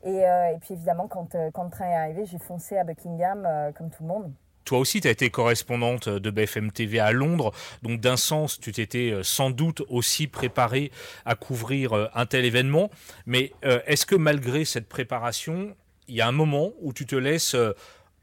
Et, 0.04 0.24
puis 0.60 0.74
évidemment, 0.74 1.06
quand, 1.06 1.36
quand 1.52 1.64
le 1.64 1.70
train 1.70 1.86
est 1.86 1.94
arrivé, 1.94 2.26
j'ai 2.26 2.38
foncé 2.38 2.76
à 2.76 2.82
Buckingham 2.82 3.48
comme 3.76 3.88
tout 3.88 4.02
le 4.02 4.08
monde. 4.08 4.32
toi 4.64 4.78
aussi, 4.78 5.00
tu 5.00 5.06
as 5.06 5.12
été 5.12 5.30
correspondante 5.30 6.08
de 6.08 6.30
BFM 6.30 6.72
TV 6.72 6.98
à 6.98 7.12
Londres, 7.12 7.52
donc 7.82 8.00
d'un 8.00 8.16
sens, 8.16 8.58
tu 8.58 8.72
t'étais 8.72 9.10
euh, 9.10 9.22
sans 9.22 9.50
doute 9.50 9.82
aussi 9.88 10.26
préparée 10.26 10.90
à 11.24 11.34
couvrir 11.34 11.92
euh, 11.92 12.08
un 12.14 12.26
tel 12.26 12.44
événement. 12.44 12.90
Mais 13.26 13.52
euh, 13.64 13.80
est-ce 13.86 14.06
que 14.06 14.14
malgré 14.14 14.64
cette 14.64 14.88
préparation, 14.88 15.76
il 16.08 16.14
y 16.16 16.20
a 16.20 16.28
un 16.28 16.32
moment 16.32 16.70
où 16.80 16.92
tu 16.92 17.06
te 17.06 17.16
laisses 17.16 17.56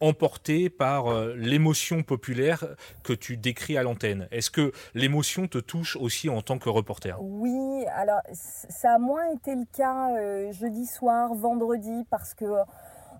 emporter 0.01 0.69
par 0.69 1.13
l'émotion 1.35 2.03
populaire 2.03 2.65
que 3.03 3.11
tu 3.11 3.35
décris 3.35 3.77
à 3.77 3.83
l'antenne. 3.83 4.27
Est-ce 4.31 4.49
que 4.49 4.71
l'émotion 4.93 5.47
te 5.47 5.57
touche 5.57 5.97
aussi 5.97 6.29
en 6.29 6.41
tant 6.41 6.57
que 6.57 6.69
reporter? 6.69 7.17
Oui, 7.21 7.85
alors 7.95 8.21
ça 8.33 8.95
a 8.95 8.97
moins 8.97 9.29
été 9.33 9.55
le 9.55 9.65
cas 9.75 10.51
jeudi 10.51 10.85
soir, 10.85 11.33
vendredi, 11.33 12.05
parce 12.09 12.33
que 12.33 12.45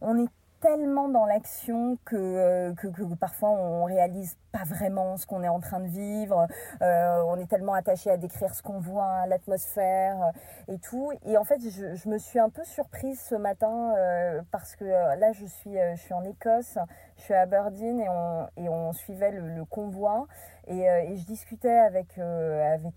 on 0.01 0.17
est 0.23 0.29
tellement 0.59 1.09
dans 1.09 1.25
l'action 1.25 1.97
que, 2.05 2.15
euh, 2.15 2.73
que, 2.73 2.87
que, 2.87 3.03
parfois 3.15 3.49
on 3.49 3.85
réalise 3.85 4.37
pas 4.51 4.63
vraiment 4.65 5.17
ce 5.17 5.25
qu'on 5.25 5.43
est 5.43 5.49
en 5.49 5.59
train 5.59 5.79
de 5.79 5.87
vivre. 5.87 6.47
Euh, 6.81 7.23
on 7.27 7.37
est 7.37 7.47
tellement 7.47 7.73
attaché 7.73 8.09
à 8.09 8.17
décrire 8.17 8.53
ce 8.53 8.61
qu'on 8.61 8.79
voit, 8.79 9.25
l'atmosphère 9.27 10.21
euh, 10.21 10.73
et 10.73 10.79
tout. 10.79 11.11
Et 11.25 11.37
en 11.37 11.43
fait, 11.43 11.59
je, 11.61 11.95
je, 11.95 12.09
me 12.09 12.17
suis 12.17 12.39
un 12.39 12.49
peu 12.49 12.63
surprise 12.63 13.19
ce 13.21 13.35
matin 13.35 13.93
parce 14.51 14.75
que 14.75 14.85
là, 14.85 15.31
je 15.31 15.45
suis, 15.45 15.75
je 15.75 15.99
suis 15.99 16.13
en 16.13 16.23
Écosse, 16.23 16.77
je 17.17 17.21
suis 17.21 17.33
à 17.33 17.41
Aberdeen 17.41 17.99
et 17.99 18.09
on, 18.09 18.47
et 18.57 18.69
on 18.69 18.93
suivait 18.93 19.31
le 19.31 19.65
convoi. 19.65 20.27
Et, 20.69 20.81
et, 20.81 21.17
je 21.17 21.25
discutais 21.25 21.67
avec, 21.67 22.17
avec 22.19 22.93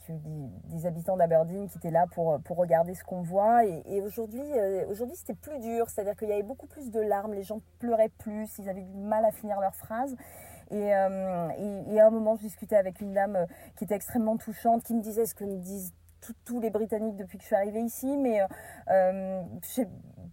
des, 0.67 0.87
habitants 0.87 1.17
d'Aberdeen 1.17 1.69
qui 1.69 1.79
étaient 1.79 1.91
là 1.91 2.07
pour, 2.15 2.39
pour 2.41 2.59
regarder 2.59 2.95
ce 2.95 3.03
convoi. 3.03 3.65
Et, 3.65 3.83
et 3.87 4.03
aujourd'hui, 4.03 4.43
aujourd'hui 4.89 5.17
c'était 5.17 5.35
plus 5.35 5.59
dur, 5.59 5.89
c'est-à-dire 5.89 6.15
qu'il 6.17 6.29
y 6.29 6.33
avait 6.33 6.43
beaucoup 6.43 6.67
plus 6.67 6.91
de 6.91 7.01
larmes, 7.01 7.33
les 7.33 7.43
gens 7.43 7.61
pleuraient 7.79 8.13
plus, 8.19 8.59
ils 8.59 8.69
avaient 8.69 8.83
du 8.83 8.99
mal 8.99 9.25
à 9.25 9.33
finir 9.33 9.59
leurs 9.59 9.75
phrases. 9.75 10.15
Et, 10.73 10.95
euh, 10.95 11.49
et, 11.91 12.01
à 12.01 12.07
un 12.07 12.11
moment, 12.11 12.35
je 12.37 12.43
discutais 12.43 12.77
avec 12.77 13.01
une 13.03 13.13
dame 13.13 13.37
euh, 13.37 13.47
qui 13.77 13.85
était 13.85 13.95
extrêmement 13.95 14.39
touchante, 14.39 14.83
qui 14.83 14.95
me 14.95 15.03
disait 15.03 15.27
ce 15.27 15.35
que 15.35 15.45
me 15.45 15.59
disent 15.59 15.93
tous 16.45 16.61
les 16.61 16.71
Britanniques 16.71 17.17
depuis 17.17 17.37
que 17.37 17.43
je 17.43 17.49
suis 17.49 17.57
arrivée 17.57 17.83
ici, 17.83 18.17
mais 18.17 18.41
euh, 18.41 18.47
euh 18.91 19.43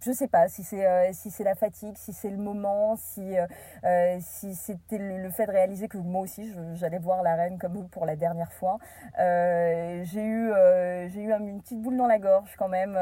je 0.02 0.10
ne 0.10 0.14
sais 0.14 0.28
pas 0.28 0.48
si 0.48 0.62
c'est 0.62 0.86
euh, 0.86 1.10
si 1.12 1.30
c'est 1.30 1.44
la 1.44 1.54
fatigue, 1.54 1.96
si 1.96 2.12
c'est 2.12 2.30
le 2.30 2.38
moment, 2.38 2.96
si 2.96 3.38
euh, 3.38 3.46
euh 3.84 4.18
si 4.20 4.54
c'était 4.54 4.98
le, 4.98 5.30
fait 5.30 5.46
de 5.46 5.52
réaliser 5.52 5.88
que 5.88 5.98
moi 5.98 6.22
aussi 6.22 6.54
j'allais 6.74 6.98
voir 6.98 7.22
la 7.22 7.34
reine 7.34 7.58
comme 7.58 7.88
pour 7.88 8.06
la 8.06 8.16
dernière 8.16 8.52
fois. 8.52 8.78
J'ai 9.18 10.24
eu 10.24 10.52
j'ai 11.08 11.22
eu 11.22 11.32
une 11.32 11.60
petite 11.60 11.80
boule 11.80 11.96
dans 11.96 12.06
la 12.06 12.18
gorge 12.18 12.54
quand 12.56 12.68
même, 12.68 12.94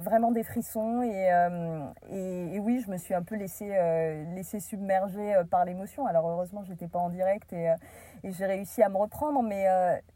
vraiment 0.00 0.30
des 0.32 0.42
frissons 0.44 1.02
et, 1.02 1.30
et, 2.10 2.54
et 2.54 2.60
oui 2.60 2.82
je 2.84 2.90
me 2.90 2.96
suis 2.96 3.14
un 3.14 3.22
peu 3.22 3.34
laissée 3.36 3.68
laissée 4.34 4.60
submerger 4.60 5.34
par 5.50 5.64
l'émotion. 5.64 6.06
Alors 6.06 6.28
heureusement 6.28 6.62
j'étais 6.62 6.88
pas 6.88 6.98
en 6.98 7.10
direct 7.10 7.52
et, 7.52 7.74
et 8.22 8.32
j'ai 8.32 8.46
réussi 8.46 8.82
à 8.82 8.88
me 8.88 8.96
reprendre, 8.96 9.42
mais 9.42 9.66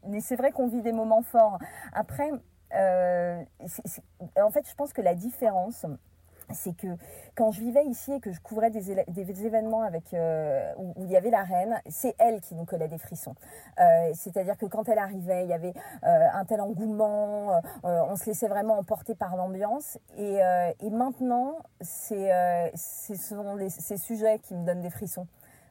mais 0.07 0.21
c'est 0.21 0.35
vrai 0.35 0.51
qu'on 0.51 0.67
vit 0.67 0.81
des 0.81 0.93
moments 0.93 1.23
forts. 1.23 1.59
Après 1.93 2.31
euh, 2.75 3.43
en 4.41 4.51
fait, 4.51 4.67
je 4.67 4.75
pense 4.75 4.93
que 4.93 5.01
la 5.01 5.15
différence, 5.15 5.85
c'est 6.51 6.75
que 6.75 6.87
quand 7.35 7.51
je 7.51 7.61
vivais 7.61 7.85
ici 7.85 8.11
et 8.11 8.19
que 8.19 8.31
je 8.31 8.39
couvrais 8.41 8.71
des, 8.71 8.89
événements 9.45 9.83
avec 9.83 10.13
euh, 10.13 10.73
où, 10.77 10.93
il 10.97 11.11
y 11.11 11.15
avait 11.15 11.29
la 11.29 11.43
reine, 11.43 11.79
c'est 11.87 12.15
elle 12.17 12.41
qui 12.41 12.55
nous 12.55 12.65
collait 12.65 12.87
des 12.87 12.97
frissons. 12.97 13.35
Euh, 13.79 14.11
C'est-à-dire 14.13 14.57
que 14.57 14.65
quand 14.65 14.89
elle 14.89 14.97
arrivait, 14.97 15.43
il 15.43 15.49
y 15.49 15.53
avait 15.53 15.73
un 16.01 16.45
tel 16.45 16.61
engouement, 16.61 17.61
on 17.83 18.15
se 18.15 18.25
laissait 18.25 18.47
vraiment 18.47 18.77
emporter 18.79 19.15
par 19.15 19.35
l'ambiance. 19.35 19.99
Et, 20.17 20.39
maintenant, 20.89 21.57
ce 21.81 23.15
sont 23.15 23.57
ces 23.69 23.97
sujets 23.97 24.39
qui 24.39 24.55
me 24.55 24.65
donnent 24.65 24.81
des 24.81 24.89
frissons. 24.89 25.27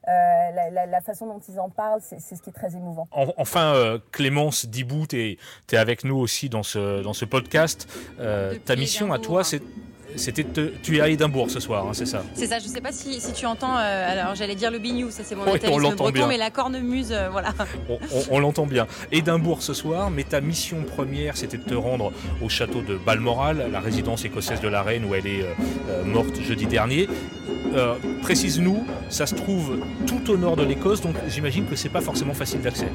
Euh, 0.08 0.10
la, 0.54 0.70
la, 0.70 0.86
la, 0.86 1.00
façon 1.00 1.26
dont 1.26 1.40
ils 1.48 1.60
en 1.60 1.68
parlent, 1.68 2.00
c'est 2.00 2.18
ce 2.18 2.40
qui 2.42 2.50
est 2.50 2.52
très 2.52 2.74
émouvant. 2.74 3.08
Enfin, 3.36 3.74
euh, 3.74 3.98
Clémence 4.10 4.66
Dibou, 4.66 5.06
tu 5.06 5.20
es, 5.20 5.38
es, 5.72 5.76
avec 5.76 6.04
nous 6.04 6.16
aussi 6.16 6.48
dans 6.48 6.62
ce, 6.62 7.02
dans 7.02 7.12
ce 7.12 7.26
podcast. 7.26 7.86
Euh, 8.18 8.54
ta 8.64 8.74
mission 8.74 9.12
à 9.12 9.18
toi, 9.18 9.44
c'est 9.44 9.62
c'était 10.16 10.44
tu 10.82 10.96
es 10.96 11.00
à 11.00 11.08
Édimbourg 11.08 11.50
ce 11.50 11.60
soir, 11.60 11.86
hein, 11.86 11.90
c'est 11.92 12.06
ça? 12.06 12.22
C'est 12.34 12.46
ça. 12.46 12.58
Je 12.58 12.66
sais 12.66 12.80
pas 12.80 12.92
si, 12.92 13.20
si 13.20 13.32
tu 13.32 13.46
entends. 13.46 13.76
Euh, 13.76 14.12
alors 14.12 14.34
j'allais 14.34 14.54
dire 14.54 14.70
le 14.70 14.78
bignou, 14.78 15.10
ça 15.10 15.22
c'est 15.24 15.34
mon 15.34 15.44
oui, 15.44 15.60
on 15.70 15.78
breton, 15.80 16.10
bien. 16.10 16.26
mais 16.26 16.38
la 16.38 16.50
cornemuse, 16.50 17.12
euh, 17.12 17.28
voilà. 17.28 17.54
On, 17.88 17.94
on, 17.94 18.22
on 18.30 18.38
l'entend 18.38 18.66
bien. 18.66 18.86
Édimbourg 19.12 19.62
ce 19.62 19.74
soir, 19.74 20.10
mais 20.10 20.24
ta 20.24 20.40
mission 20.40 20.82
première, 20.84 21.36
c'était 21.36 21.58
de 21.58 21.62
te 21.62 21.74
rendre 21.74 22.12
au 22.42 22.48
château 22.48 22.80
de 22.80 22.96
Balmoral, 22.96 23.68
la 23.70 23.80
résidence 23.80 24.24
écossaise 24.24 24.60
de 24.60 24.68
la 24.68 24.82
reine 24.82 25.04
où 25.04 25.14
elle 25.14 25.26
est 25.26 25.42
euh, 25.42 26.04
morte 26.04 26.40
jeudi 26.40 26.66
dernier. 26.66 27.08
Euh, 27.74 27.94
précise-nous, 28.22 28.86
ça 29.10 29.26
se 29.26 29.34
trouve 29.34 29.78
tout 30.06 30.30
au 30.30 30.36
nord 30.36 30.56
de 30.56 30.64
l'Écosse, 30.64 31.00
donc 31.00 31.16
j'imagine 31.28 31.66
que 31.66 31.76
c'est 31.76 31.88
pas 31.88 32.00
forcément 32.00 32.34
facile 32.34 32.60
d'accès. 32.60 32.88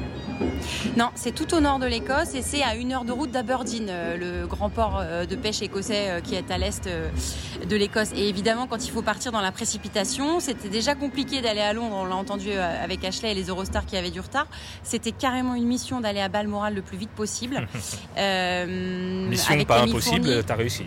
Non, 0.96 1.10
c'est 1.14 1.34
tout 1.34 1.54
au 1.54 1.60
nord 1.60 1.78
de 1.78 1.86
l'Écosse 1.86 2.34
et 2.34 2.42
c'est 2.42 2.62
à 2.62 2.74
une 2.76 2.92
heure 2.92 3.04
de 3.04 3.12
route 3.12 3.30
d'Aberdeen, 3.30 3.86
euh, 3.88 4.16
le 4.16 4.46
grand 4.46 4.70
port 4.70 5.00
euh, 5.00 5.26
de 5.26 5.36
pêche 5.36 5.62
écossais 5.62 6.08
euh, 6.08 6.20
qui 6.20 6.34
est 6.34 6.50
à 6.50 6.58
l'est 6.58 6.88
de 6.88 7.76
l'Écosse. 7.76 8.10
Et 8.16 8.28
évidemment, 8.28 8.66
quand 8.66 8.84
il 8.86 8.90
faut 8.90 9.02
partir 9.02 9.32
dans 9.32 9.40
la 9.40 9.52
précipitation, 9.52 10.40
c'était 10.40 10.68
déjà 10.68 10.94
compliqué 10.94 11.40
d'aller 11.40 11.60
à 11.60 11.72
Londres. 11.72 11.96
On 11.96 12.04
l'a 12.04 12.16
entendu 12.16 12.52
avec 12.52 13.04
Ashley 13.04 13.32
et 13.32 13.34
les 13.34 13.44
Eurostars 13.44 13.86
qui 13.86 13.96
avaient 13.96 14.10
du 14.10 14.20
retard. 14.20 14.46
C'était 14.82 15.12
carrément 15.12 15.54
une 15.54 15.66
mission 15.66 16.00
d'aller 16.00 16.20
à 16.20 16.28
Balmoral 16.28 16.74
le 16.74 16.82
plus 16.82 16.96
vite 16.96 17.10
possible. 17.10 17.66
mission 18.16 19.54
pas 19.64 19.80
Camille 19.80 19.92
impossible, 19.92 20.44
t'as 20.44 20.54
réussi 20.54 20.84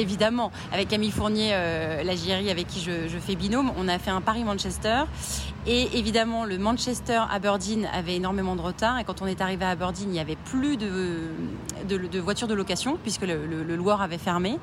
évidemment, 0.00 0.50
avec 0.72 0.88
Camille 0.88 1.10
Fournier, 1.10 1.50
euh, 1.52 2.02
la 2.02 2.14
JRI 2.14 2.50
avec 2.50 2.66
qui 2.66 2.80
je, 2.80 3.18
fais 3.18 3.34
binôme, 3.34 3.72
on 3.78 3.88
a 3.88 3.98
fait 3.98 4.10
un 4.10 4.20
Paris-Manchester. 4.20 5.04
Et 5.66 5.98
évidemment, 5.98 6.44
le 6.44 6.58
Manchester-Aberdeen 6.58 7.88
avait 7.92 8.16
énormément 8.16 8.56
de 8.56 8.60
retard. 8.60 8.98
Et 8.98 9.04
quand 9.04 9.22
on 9.22 9.26
est 9.26 9.40
arrivé 9.40 9.64
à 9.64 9.70
Aberdeen, 9.70 10.08
il 10.08 10.12
n'y 10.12 10.20
avait 10.20 10.36
plus 10.36 10.76
de, 10.76 10.88
de, 11.88 11.96
de, 11.96 12.20
voitures 12.20 12.48
de 12.48 12.54
location, 12.54 12.98
puisque 13.02 13.22
le, 13.22 13.46
le, 13.46 13.76
Loire 13.76 14.02
avait 14.02 14.18
fermé. 14.18 14.58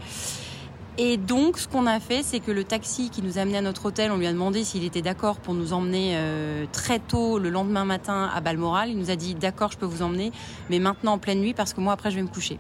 Et 0.97 1.17
donc, 1.17 1.57
ce 1.57 1.67
qu'on 1.67 1.88
a 1.88 2.00
fait, 2.00 2.21
c'est 2.21 2.39
que 2.39 2.51
le 2.51 2.63
taxi 2.63 3.09
qui 3.09 3.21
nous 3.21 3.38
a 3.38 3.41
amené 3.41 3.57
à 3.57 3.61
notre 3.61 3.85
hôtel, 3.85 4.11
on 4.11 4.17
lui 4.17 4.27
a 4.27 4.31
demandé 4.31 4.63
s'il 4.63 4.83
était 4.83 5.01
d'accord 5.01 5.38
pour 5.39 5.53
nous 5.53 5.73
emmener 5.73 6.13
euh, 6.15 6.65
très 6.71 7.00
tôt 7.00 7.39
le 7.39 7.50
lendemain 7.50 7.85
matin 7.85 8.29
à 8.33 8.41
Balmoral. 8.41 8.89
Il 8.89 8.97
nous 8.97 9.09
a 9.09 9.15
dit 9.15 9.33
d'accord, 9.33 9.71
je 9.71 9.77
peux 9.77 9.85
vous 9.85 10.01
emmener, 10.01 10.31
mais 10.69 10.79
maintenant 10.79 11.13
en 11.13 11.17
pleine 11.17 11.39
nuit 11.39 11.53
parce 11.53 11.73
que 11.73 11.81
moi 11.81 11.93
après 11.93 12.11
je 12.11 12.17
vais 12.17 12.21
me 12.21 12.27
coucher. 12.27 12.59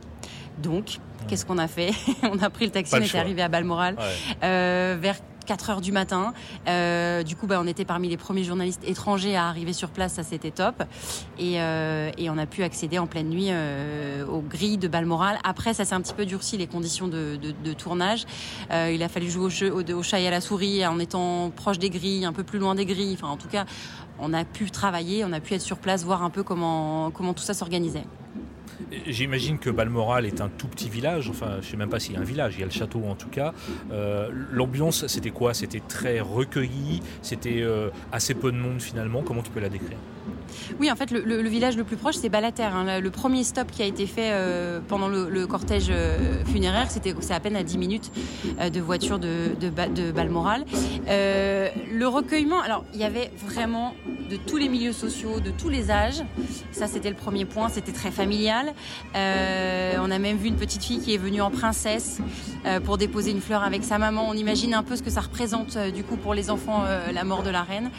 Donc, 0.61 0.99
qu'est-ce 1.27 1.45
qu'on 1.45 1.57
a 1.57 1.67
fait 1.67 1.91
On 2.23 2.39
a 2.39 2.49
pris 2.49 2.65
le 2.65 2.71
taxi, 2.71 2.95
on 2.95 3.01
était 3.01 3.17
arrivé 3.17 3.41
à 3.41 3.47
Balmoral 3.47 3.95
ouais. 3.95 4.37
euh, 4.43 4.97
vers 4.99 5.15
4 5.45 5.69
heures 5.69 5.81
du 5.81 5.91
matin. 5.91 6.33
Euh, 6.67 7.23
du 7.23 7.35
coup, 7.35 7.47
bah, 7.47 7.59
on 7.61 7.67
était 7.67 7.85
parmi 7.85 8.09
les 8.09 8.17
premiers 8.17 8.43
journalistes 8.43 8.83
étrangers 8.87 9.35
à 9.35 9.47
arriver 9.47 9.73
sur 9.73 9.89
place, 9.89 10.13
ça 10.13 10.23
c'était 10.23 10.51
top. 10.51 10.83
Et, 11.39 11.61
euh, 11.61 12.11
et, 12.17 12.29
on 12.29 12.37
a 12.37 12.45
pu 12.45 12.63
accéder 12.63 12.99
en 12.99 13.07
pleine 13.07 13.29
nuit 13.29 13.47
euh, 13.49 14.25
aux 14.25 14.41
grilles 14.41 14.77
de 14.77 14.87
Balmoral. 14.87 15.39
Après, 15.43 15.73
ça 15.73 15.85
s'est 15.85 15.95
un 15.95 16.01
petit 16.01 16.13
peu 16.13 16.25
durci 16.25 16.57
les 16.57 16.67
conditions 16.67 17.07
de, 17.07 17.35
de, 17.35 17.51
de 17.51 17.73
tournage. 17.73 18.25
Il 18.71 19.03
a 19.03 19.09
fallu 19.09 19.29
jouer 19.29 19.45
au, 19.45 19.49
jeu, 19.49 19.73
au, 19.73 19.83
au, 19.83 20.03
chat 20.03 20.19
et 20.19 20.27
à 20.27 20.31
la 20.31 20.41
souris 20.41 20.85
en 20.85 20.99
étant 20.99 21.49
proche 21.49 21.79
des 21.79 21.89
grilles, 21.89 22.25
un 22.25 22.33
peu 22.33 22.43
plus 22.43 22.59
loin 22.59 22.75
des 22.75 22.85
grilles. 22.85 23.13
Enfin, 23.13 23.27
en 23.27 23.37
tout 23.37 23.47
cas, 23.47 23.65
on 24.19 24.33
a 24.33 24.45
pu 24.45 24.71
travailler, 24.71 25.25
on 25.25 25.33
a 25.33 25.39
pu 25.39 25.53
être 25.53 25.61
sur 25.61 25.77
place, 25.77 26.03
voir 26.03 26.23
un 26.23 26.29
peu 26.29 26.43
comment, 26.43 27.11
comment 27.11 27.33
tout 27.33 27.43
ça 27.43 27.53
s'organisait. 27.53 28.05
J'imagine 29.07 29.57
que 29.57 29.69
Balmoral 29.69 30.25
est 30.25 30.41
un 30.41 30.49
tout 30.49 30.67
petit 30.67 30.89
village, 30.89 31.29
enfin 31.29 31.51
je 31.61 31.65
ne 31.65 31.71
sais 31.71 31.77
même 31.77 31.89
pas 31.89 31.99
s'il 31.99 32.15
y 32.15 32.17
a 32.17 32.19
un 32.19 32.25
village, 32.25 32.55
il 32.55 32.59
y 32.59 32.63
a 32.63 32.65
le 32.65 32.71
château 32.71 33.03
en 33.07 33.15
tout 33.15 33.29
cas. 33.29 33.53
Euh, 33.91 34.29
L'ambiance 34.51 35.07
c'était 35.07 35.29
quoi? 35.29 35.53
C'était 35.53 35.81
très 35.87 36.19
recueilli, 36.19 37.01
c'était 37.21 37.61
euh, 37.61 37.89
assez 38.11 38.33
peu 38.33 38.51
de 38.51 38.57
monde 38.57 38.81
finalement, 38.81 39.21
comment 39.21 39.43
tu 39.43 39.51
peux 39.51 39.61
la 39.61 39.69
décrire? 39.69 39.97
Oui, 40.79 40.91
en 40.91 40.95
fait, 40.95 41.11
le, 41.11 41.47
village 41.47 41.77
le 41.77 41.83
plus 41.83 41.95
proche, 41.95 42.15
c'est 42.15 42.29
Balater. 42.29 42.63
Hein. 42.63 42.99
Le 42.99 43.09
premier 43.09 43.43
stop 43.43 43.71
qui 43.71 43.81
a 43.81 43.85
été 43.85 44.05
fait 44.05 44.31
euh, 44.31 44.79
pendant 44.85 45.07
le, 45.07 45.47
cortège 45.47 45.91
funéraire, 46.51 46.91
c'était 46.91 47.15
c'est 47.21 47.33
à 47.33 47.39
peine 47.39 47.55
à 47.55 47.63
10 47.63 47.77
minutes 47.77 48.11
de 48.71 48.79
voiture 48.79 49.17
de, 49.17 49.55
de, 49.59 50.11
Balmoral. 50.11 50.65
Le 51.07 52.05
recueillement, 52.05 52.61
alors 52.61 52.85
il 52.93 52.99
y 52.99 53.03
avait 53.03 53.31
vraiment 53.37 53.95
de 54.29 54.35
tous 54.35 54.57
les 54.57 54.69
milieux 54.69 54.93
sociaux, 54.93 55.39
de 55.39 55.51
tous 55.51 55.69
les 55.69 55.89
âges. 55.89 56.21
Ça, 56.71 56.87
c'était 56.87 57.09
le 57.09 57.15
premier 57.15 57.45
point. 57.45 57.69
C'était 57.69 57.91
très 57.91 58.11
familial. 58.11 58.73
Euh, 59.15 59.95
on 59.99 60.11
a 60.11 60.19
même 60.19 60.37
vu 60.37 60.47
une 60.47 60.55
petite 60.55 60.83
fille 60.83 60.99
qui 60.99 61.13
est 61.13 61.17
venue 61.17 61.41
en 61.41 61.51
princesse 61.51 62.19
pour 62.85 62.97
déposer 62.97 63.31
une 63.31 63.41
fleur 63.41 63.63
avec 63.63 63.83
sa 63.83 63.97
maman. 63.97 64.27
On 64.29 64.33
imagine 64.33 64.73
un 64.73 64.83
peu 64.83 64.95
ce 64.95 65.01
que 65.01 65.09
ça 65.09 65.21
représente 65.21 65.77
du 65.93 66.03
coup 66.03 66.15
pour 66.15 66.33
les 66.33 66.51
enfants 66.51 66.83
la 67.11 67.23
mort 67.23 67.43
de 67.43 67.49
la 67.49 67.63
reine. 67.63 67.89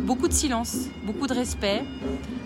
beaucoup 0.00 0.28
de 0.28 0.32
silence 0.32 0.72
beaucoup 1.04 1.26
de 1.26 1.34
respect. 1.34 1.82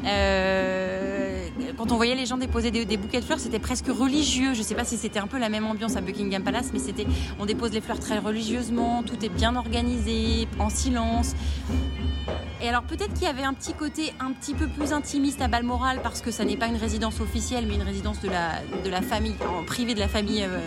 Euh, 0.05 1.49
quand 1.77 1.93
on 1.93 1.97
voyait 1.97 2.15
les 2.15 2.27
gens 2.27 2.37
déposer 2.37 2.71
des, 2.71 2.97
bouquets 2.97 3.21
de 3.21 3.25
fleurs, 3.25 3.39
c'était 3.39 3.59
presque 3.59 3.89
religieux. 3.89 4.55
Je 4.55 4.61
ne 4.61 4.65
sais 4.65 4.75
pas 4.75 4.85
si 4.85 4.97
c'était 4.97 5.19
un 5.19 5.27
peu 5.27 5.39
la 5.39 5.49
même 5.49 5.67
ambiance 5.67 5.97
à 5.97 6.01
Buckingham 6.01 6.43
Palace, 6.43 6.71
mais 6.73 6.79
c'était, 6.79 7.07
on 7.39 7.47
dépose 7.47 7.73
les 7.73 7.81
fleurs 7.81 8.01
très 8.01 8.19
religieusement, 8.19 9.03
tout 9.03 9.25
est 9.25 9.29
bien 9.29 9.57
organisé, 9.57 10.49
en 10.59 10.71
silence. 10.71 11.35
Et 12.67 12.69
alors 12.69 12.83
peut-être 12.83 13.15
qu'il 13.15 13.23
y 13.23 13.31
avait 13.31 13.45
un 13.45 13.55
petit 13.55 13.75
côté 13.75 14.13
un 14.19 14.33
petit 14.33 14.53
peu 14.53 14.67
plus 14.67 14.93
intimiste 14.93 15.41
à 15.41 15.47
Balmoral 15.47 16.01
parce 16.03 16.21
que 16.21 16.33
ça 16.33 16.45
n'est 16.45 16.57
pas 16.57 16.67
une 16.67 16.77
résidence 16.77 17.21
officielle 17.21 17.65
mais 17.69 17.77
une 17.77 17.85
résidence 17.85 18.21
de 18.21 18.29
la, 18.29 18.55
de 18.85 18.91
la 18.91 19.03
famille, 19.03 19.37
en 19.49 19.63
privé 19.63 19.95
de 19.95 20.01
la 20.01 20.09
famille 20.09 20.43
euh, 20.43 20.59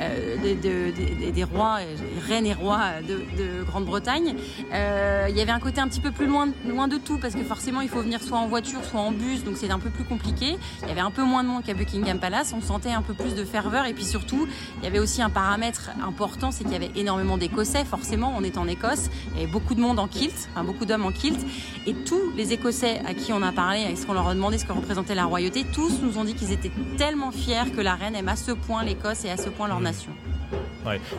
euh, 0.00 1.32
des 1.32 1.44
rois, 1.44 1.78
reines 2.26 2.46
et 2.46 2.52
rois 2.52 2.80
de, 3.06 3.62
Grande-Bretagne. 3.62 4.34
Euh, 4.72 5.26
il 5.30 5.36
y 5.36 5.40
avait 5.40 5.52
un 5.52 5.60
côté 5.60 5.80
un 5.80 5.86
petit 5.86 6.00
peu 6.00 6.10
plus 6.10 6.26
loin, 6.26 6.48
loin 6.66 6.88
de 6.88 6.96
tout 6.96 7.18
parce 7.18 7.36
que 7.36 7.44
forcément 7.44 7.80
il 7.80 7.88
faut 7.88 8.02
venir 8.02 8.20
soit 8.24 8.38
en 8.38 8.48
voiture 8.48 8.82
soit 8.82 8.98
en 8.98 9.12
bus 9.12 9.44
donc 9.44 9.56
c'est 9.56 9.70
un 9.70 9.78
peu 9.78 9.90
plus 9.90 10.02
compliqué. 10.02 10.58
Il 10.82 10.88
y 10.88 10.90
avait 10.90 11.00
un 11.00 11.12
peu 11.12 11.22
moins 11.22 11.44
de 11.44 11.48
monde 11.48 11.62
qu'à 11.62 11.74
Buckingham 11.74 12.18
Palace, 12.18 12.52
on 12.56 12.60
sentait 12.60 12.90
un 12.90 13.02
peu 13.02 13.14
plus 13.14 13.36
de 13.36 13.44
ferveur 13.44 13.86
et 13.86 13.94
puis 13.94 14.04
surtout 14.04 14.48
il 14.78 14.84
y 14.84 14.88
avait 14.88 14.98
aussi 14.98 15.22
un 15.22 15.30
paramètre 15.30 15.90
important 16.04 16.50
c'est 16.50 16.64
qu'il 16.64 16.72
y 16.72 16.76
avait 16.76 16.90
énormément 16.96 17.38
d'Écossais 17.38 17.84
forcément 17.84 18.34
on 18.36 18.42
est 18.42 18.58
en 18.58 18.66
Écosse, 18.66 19.10
il 19.34 19.40
y 19.40 19.44
avait 19.44 19.52
beaucoup 19.52 19.76
de 19.76 19.80
monde 19.80 20.00
en 20.00 20.08
kilt, 20.08 20.48
enfin, 20.52 20.64
beaucoup 20.64 20.86
d'hommes 20.86 21.06
en 21.06 21.12
kilt 21.12 21.19
et 21.86 21.94
tous 21.94 22.32
les 22.36 22.52
Écossais 22.52 23.00
à 23.06 23.14
qui 23.14 23.32
on 23.32 23.42
a 23.42 23.52
parlé, 23.52 23.84
à 23.84 23.96
ce 23.96 24.06
qu'on 24.06 24.14
leur 24.14 24.28
a 24.28 24.34
demandé 24.34 24.58
ce 24.58 24.64
que 24.64 24.72
représentait 24.72 25.14
la 25.14 25.24
royauté, 25.24 25.64
tous 25.72 26.00
nous 26.02 26.18
ont 26.18 26.24
dit 26.24 26.34
qu'ils 26.34 26.52
étaient 26.52 26.70
tellement 26.96 27.30
fiers 27.30 27.70
que 27.74 27.80
la 27.80 27.94
reine 27.94 28.14
aime 28.14 28.28
à 28.28 28.36
ce 28.36 28.52
point 28.52 28.84
l'Écosse 28.84 29.24
et 29.24 29.30
à 29.30 29.36
ce 29.36 29.48
point 29.48 29.68
leur 29.68 29.80
nation. 29.80 30.12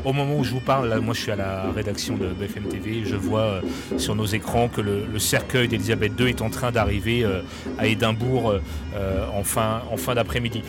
Au 0.03 0.11
moment 0.11 0.37
où 0.37 0.43
je 0.43 0.51
vous 0.51 0.59
parle, 0.59 0.99
moi 0.99 1.13
je 1.13 1.21
suis 1.21 1.31
à 1.31 1.35
la 1.35 1.71
rédaction 1.71 2.17
de 2.17 2.27
BFM 2.27 2.63
TV, 2.63 3.03
je 3.05 3.15
vois 3.15 3.41
euh, 3.41 3.61
sur 3.97 4.15
nos 4.15 4.25
écrans 4.25 4.67
que 4.67 4.81
le, 4.81 5.19
cercueil 5.19 5.67
d'Elisabeth 5.67 6.13
II 6.19 6.27
est 6.27 6.41
en 6.41 6.49
train 6.49 6.71
d'arriver 6.71 7.23
euh, 7.23 7.41
à 7.77 7.87
Édimbourg 7.87 8.51
euh, 8.95 9.25
en 9.33 9.43
fin, 9.43 9.83
en 9.91 9.97
fin 9.97 10.15
d'après-midi. 10.15 10.63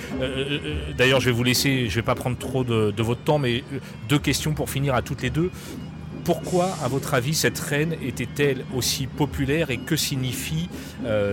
D'ailleurs, 0.96 1.20
je 1.20 1.26
vais 1.26 1.32
vous 1.32 1.42
laisser, 1.42 1.88
je 1.88 1.90
ne 1.90 1.94
vais 1.96 2.02
pas 2.02 2.14
prendre 2.14 2.36
trop 2.36 2.64
de, 2.64 3.02
votre 3.02 3.22
temps, 3.22 3.38
mais 3.38 3.64
deux 4.08 4.18
questions 4.18 4.52
pour 4.52 4.70
finir 4.70 4.94
à 4.94 5.02
toutes 5.02 5.22
les 5.22 5.30
deux. 5.30 5.50
Pourquoi, 6.24 6.70
à 6.84 6.88
votre 6.88 7.14
avis, 7.14 7.34
cette 7.34 7.58
reine 7.58 7.94
était-elle 8.02 8.64
aussi 8.74 9.06
populaire 9.06 9.70
et 9.70 9.78
que 9.78 9.96
signifie 9.96 10.68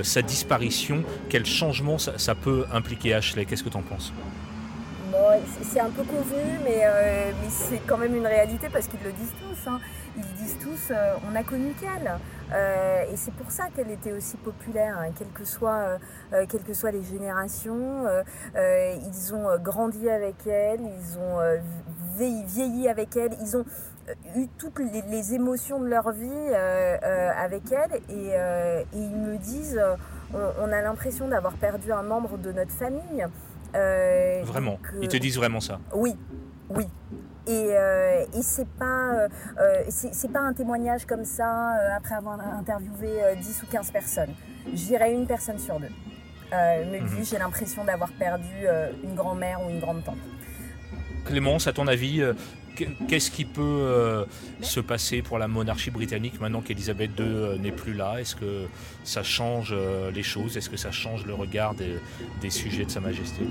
sa 0.03 0.21
disparition? 0.21 1.03
Quel 1.29 1.45
changement 1.45 1.97
ça, 1.97 2.35
peut 2.35 2.65
impliquer 2.71 3.13
Ashley? 3.13 3.45
Qu'est-ce 3.45 3.63
que 3.63 3.69
tu 3.69 3.77
en 3.77 3.81
penses 3.81 4.11
c'est 5.61 5.79
un 5.79 5.89
peu 5.89 6.03
convenu, 6.03 6.59
euh, 6.67 7.31
mais, 7.41 7.49
c'est 7.49 7.81
quand 7.85 7.97
même 7.97 8.15
une 8.15 8.27
réalité 8.27 8.69
parce 8.71 8.87
qu'ils 8.87 9.03
le 9.03 9.11
disent 9.11 9.33
tous. 9.39 9.69
Hein. 9.69 9.79
Ils 10.17 10.43
disent 10.43 10.57
tous, 10.59 10.91
euh, 10.91 11.13
on 11.31 11.35
a 11.35 11.43
connu 11.43 11.73
qu'elle. 11.79 12.11
Euh, 12.51 13.03
et 13.11 13.15
c'est 13.15 13.33
pour 13.33 13.51
ça 13.51 13.65
qu'elle 13.75 13.91
était 13.91 14.11
aussi 14.11 14.37
populaire, 14.37 14.97
hein, 14.99 15.11
quelles, 15.17 15.31
que 15.31 15.45
soient, 15.45 15.99
quelles 16.31 16.63
que 16.63 16.73
soient 16.73 16.91
les 16.91 17.03
générations. 17.03 18.05
ils 18.55 19.33
ont 19.33 19.57
grandi 19.61 20.09
avec 20.09 20.47
elle, 20.47 20.81
ils 20.81 21.17
ont 21.17 21.39
vieilli 22.45 22.87
avec 22.87 23.15
elle, 23.15 23.31
ils 23.41 23.57
ont 23.57 23.65
eu 24.35 24.47
toutes 24.57 24.79
les, 24.79 25.33
émotions 25.33 25.79
de 25.79 25.87
leur 25.87 26.11
vie 26.11 26.53
avec 26.53 27.63
elle. 27.71 28.01
Et, 28.09 28.33
ils 28.93 29.15
me 29.15 29.37
disent, 29.37 29.81
on 30.33 30.71
a 30.71 30.81
l'impression 30.81 31.27
d'avoir 31.27 31.53
perdu 31.53 31.91
un 31.91 32.03
membre 32.03 32.37
de 32.37 32.51
notre 32.51 32.71
famille. 32.71 33.25
Euh, 33.75 34.41
vraiment 34.43 34.79
Ils 35.01 35.07
te 35.07 35.17
disent 35.17 35.37
vraiment 35.37 35.59
ça 35.59 35.79
Oui, 35.93 36.15
oui. 36.69 36.87
Et, 37.47 37.51
euh, 37.71 38.25
et 38.33 38.41
c'est 38.41 38.67
pas, 38.67 39.27
euh, 39.59 39.83
c'est 39.89 40.31
pas 40.31 40.39
un 40.41 40.53
témoignage 40.53 41.05
comme 41.05 41.25
ça 41.25 41.73
après 41.95 42.15
avoir 42.15 42.39
interviewé 42.39 43.35
10 43.35 43.63
ou 43.63 43.65
15 43.71 43.91
personnes. 43.91 44.33
J'irais 44.73 45.13
une 45.13 45.25
personne 45.25 45.57
sur 45.57 45.79
deux. 45.79 45.89
me 46.51 46.99
dit 47.07 47.17
mhm. 47.17 47.23
j'ai 47.23 47.37
l'impression 47.39 47.83
d'avoir 47.85 48.11
perdu 48.11 48.67
une 49.03 49.15
grand-mère 49.15 49.65
ou 49.65 49.69
une 49.69 49.79
grande-tante. 49.79 50.17
Clémence, 51.25 51.67
à 51.67 51.73
ton 51.73 51.87
avis, 51.87 52.23
qu'est-ce 53.07 53.31
qui 53.31 53.45
peut 53.45 53.61
euh, 53.61 54.25
se 54.61 54.79
passer 54.79 55.21
pour 55.21 55.37
la 55.37 55.47
monarchie 55.47 55.91
britannique 55.91 56.39
maintenant 56.39 56.61
qu'Elisabeth 56.61 57.11
II 57.19 57.25
euh, 57.25 57.57
n'est 57.57 57.71
plus 57.71 57.93
là? 57.93 58.19
Est-ce 58.19 58.35
que 58.35 58.65
ça 59.03 59.23
change 59.23 59.73
euh, 59.75 60.11
les 60.11 60.23
choses? 60.23 60.57
Est-ce 60.57 60.69
que 60.69 60.77
ça 60.77 60.91
change 60.91 61.25
le 61.25 61.33
regard 61.33 61.75
des, 61.75 62.49
sujets 62.49 62.85
de 62.85 62.91
Sa 62.91 62.99
Majesté? 62.99 63.41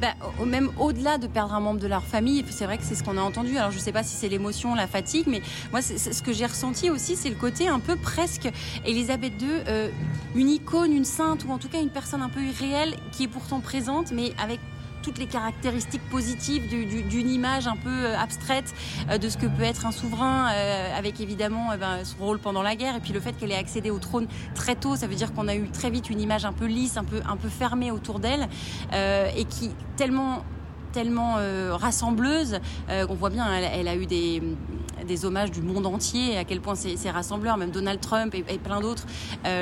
Bah, 0.00 0.14
même 0.44 0.70
au-delà 0.80 1.16
de 1.16 1.28
perdre 1.28 1.54
un 1.54 1.60
membre 1.60 1.78
de 1.78 1.86
leur 1.86 2.02
famille, 2.02 2.44
c'est 2.50 2.64
vrai 2.64 2.76
que 2.76 2.82
c'est 2.82 2.96
ce 2.96 3.04
qu'on 3.04 3.16
a 3.16 3.20
entendu. 3.20 3.56
Alors 3.56 3.70
je 3.70 3.76
ne 3.76 3.82
sais 3.82 3.92
pas 3.92 4.02
si 4.02 4.16
c'est 4.16 4.28
l'émotion, 4.28 4.74
la 4.74 4.88
fatigue, 4.88 5.26
mais 5.28 5.42
moi 5.70 5.80
ce 5.80 6.22
que 6.22 6.32
j'ai 6.32 6.46
ressenti 6.46 6.90
aussi, 6.90 7.14
c'est 7.14 7.28
le 7.28 7.36
côté 7.36 7.68
un 7.68 7.78
peu 7.78 7.94
presque 7.94 8.50
Elisabeth 8.84 9.32
II, 9.40 9.92
une 10.34 10.48
icône, 10.48 10.92
une 10.92 11.04
sainte, 11.04 11.44
ou 11.44 11.52
en 11.52 11.58
tout 11.58 11.68
cas 11.68 11.80
une 11.80 11.90
personne 11.90 12.20
un 12.20 12.28
peu 12.28 12.42
irréelle 12.42 12.94
qui 13.12 13.24
est 13.24 13.28
pourtant 13.28 13.60
présente, 13.60 14.10
mais 14.10 14.32
avec 14.42 14.58
toutes 15.02 15.18
les 15.18 15.26
caractéristiques 15.26 16.08
positives 16.10 16.68
d'une 16.68 17.28
image 17.28 17.66
un 17.66 17.76
peu 17.76 17.90
euh, 17.90 18.16
abstraite 18.16 18.72
euh, 19.10 19.18
de 19.18 19.28
ce 19.28 19.36
que 19.36 19.46
peut 19.46 19.62
être 19.62 19.84
un 19.84 19.92
souverain, 19.92 20.50
euh, 20.52 20.96
avec 20.98 21.20
évidemment 21.20 21.70
eh 21.74 21.76
ben, 21.76 22.04
son 22.04 22.24
rôle 22.24 22.38
pendant 22.38 22.62
la 22.62 22.76
guerre, 22.76 22.96
et 22.96 23.00
puis 23.00 23.12
le 23.12 23.20
fait 23.20 23.32
qu'elle 23.32 23.50
ait 23.50 23.56
accédé 23.56 23.90
au 23.90 23.98
trône 23.98 24.28
très 24.54 24.76
tôt, 24.76 24.96
ça 24.96 25.06
veut 25.06 25.14
dire 25.14 25.34
qu'on 25.34 25.48
a 25.48 25.54
eu 25.54 25.68
très 25.68 25.90
vite 25.90 26.08
une 26.08 26.20
image 26.20 26.44
un 26.44 26.52
peu 26.52 26.66
lisse, 26.66 26.96
un 26.96 27.04
peu, 27.04 27.48
fermée 27.48 27.90
autour 27.90 28.20
d'elle, 28.20 28.48
et 28.92 29.44
qui 29.44 29.70
tellement 29.96 30.44
tellement 30.92 31.36
rassembleuse 31.72 32.60
qu'on 32.88 33.14
voit 33.14 33.30
bien, 33.30 33.46
elle, 33.52 33.88
a 33.88 33.96
eu 33.96 34.06
des, 34.06 35.24
hommages 35.24 35.50
du 35.50 35.62
monde 35.62 35.86
entier, 35.86 36.36
à 36.38 36.44
quel 36.44 36.60
point 36.60 36.74
ces, 36.74 37.10
rassembleurs, 37.10 37.56
même 37.56 37.70
Donald 37.70 38.00
Trump 38.00 38.34
et 38.34 38.58
plein 38.58 38.80
d'autres, 38.80 39.06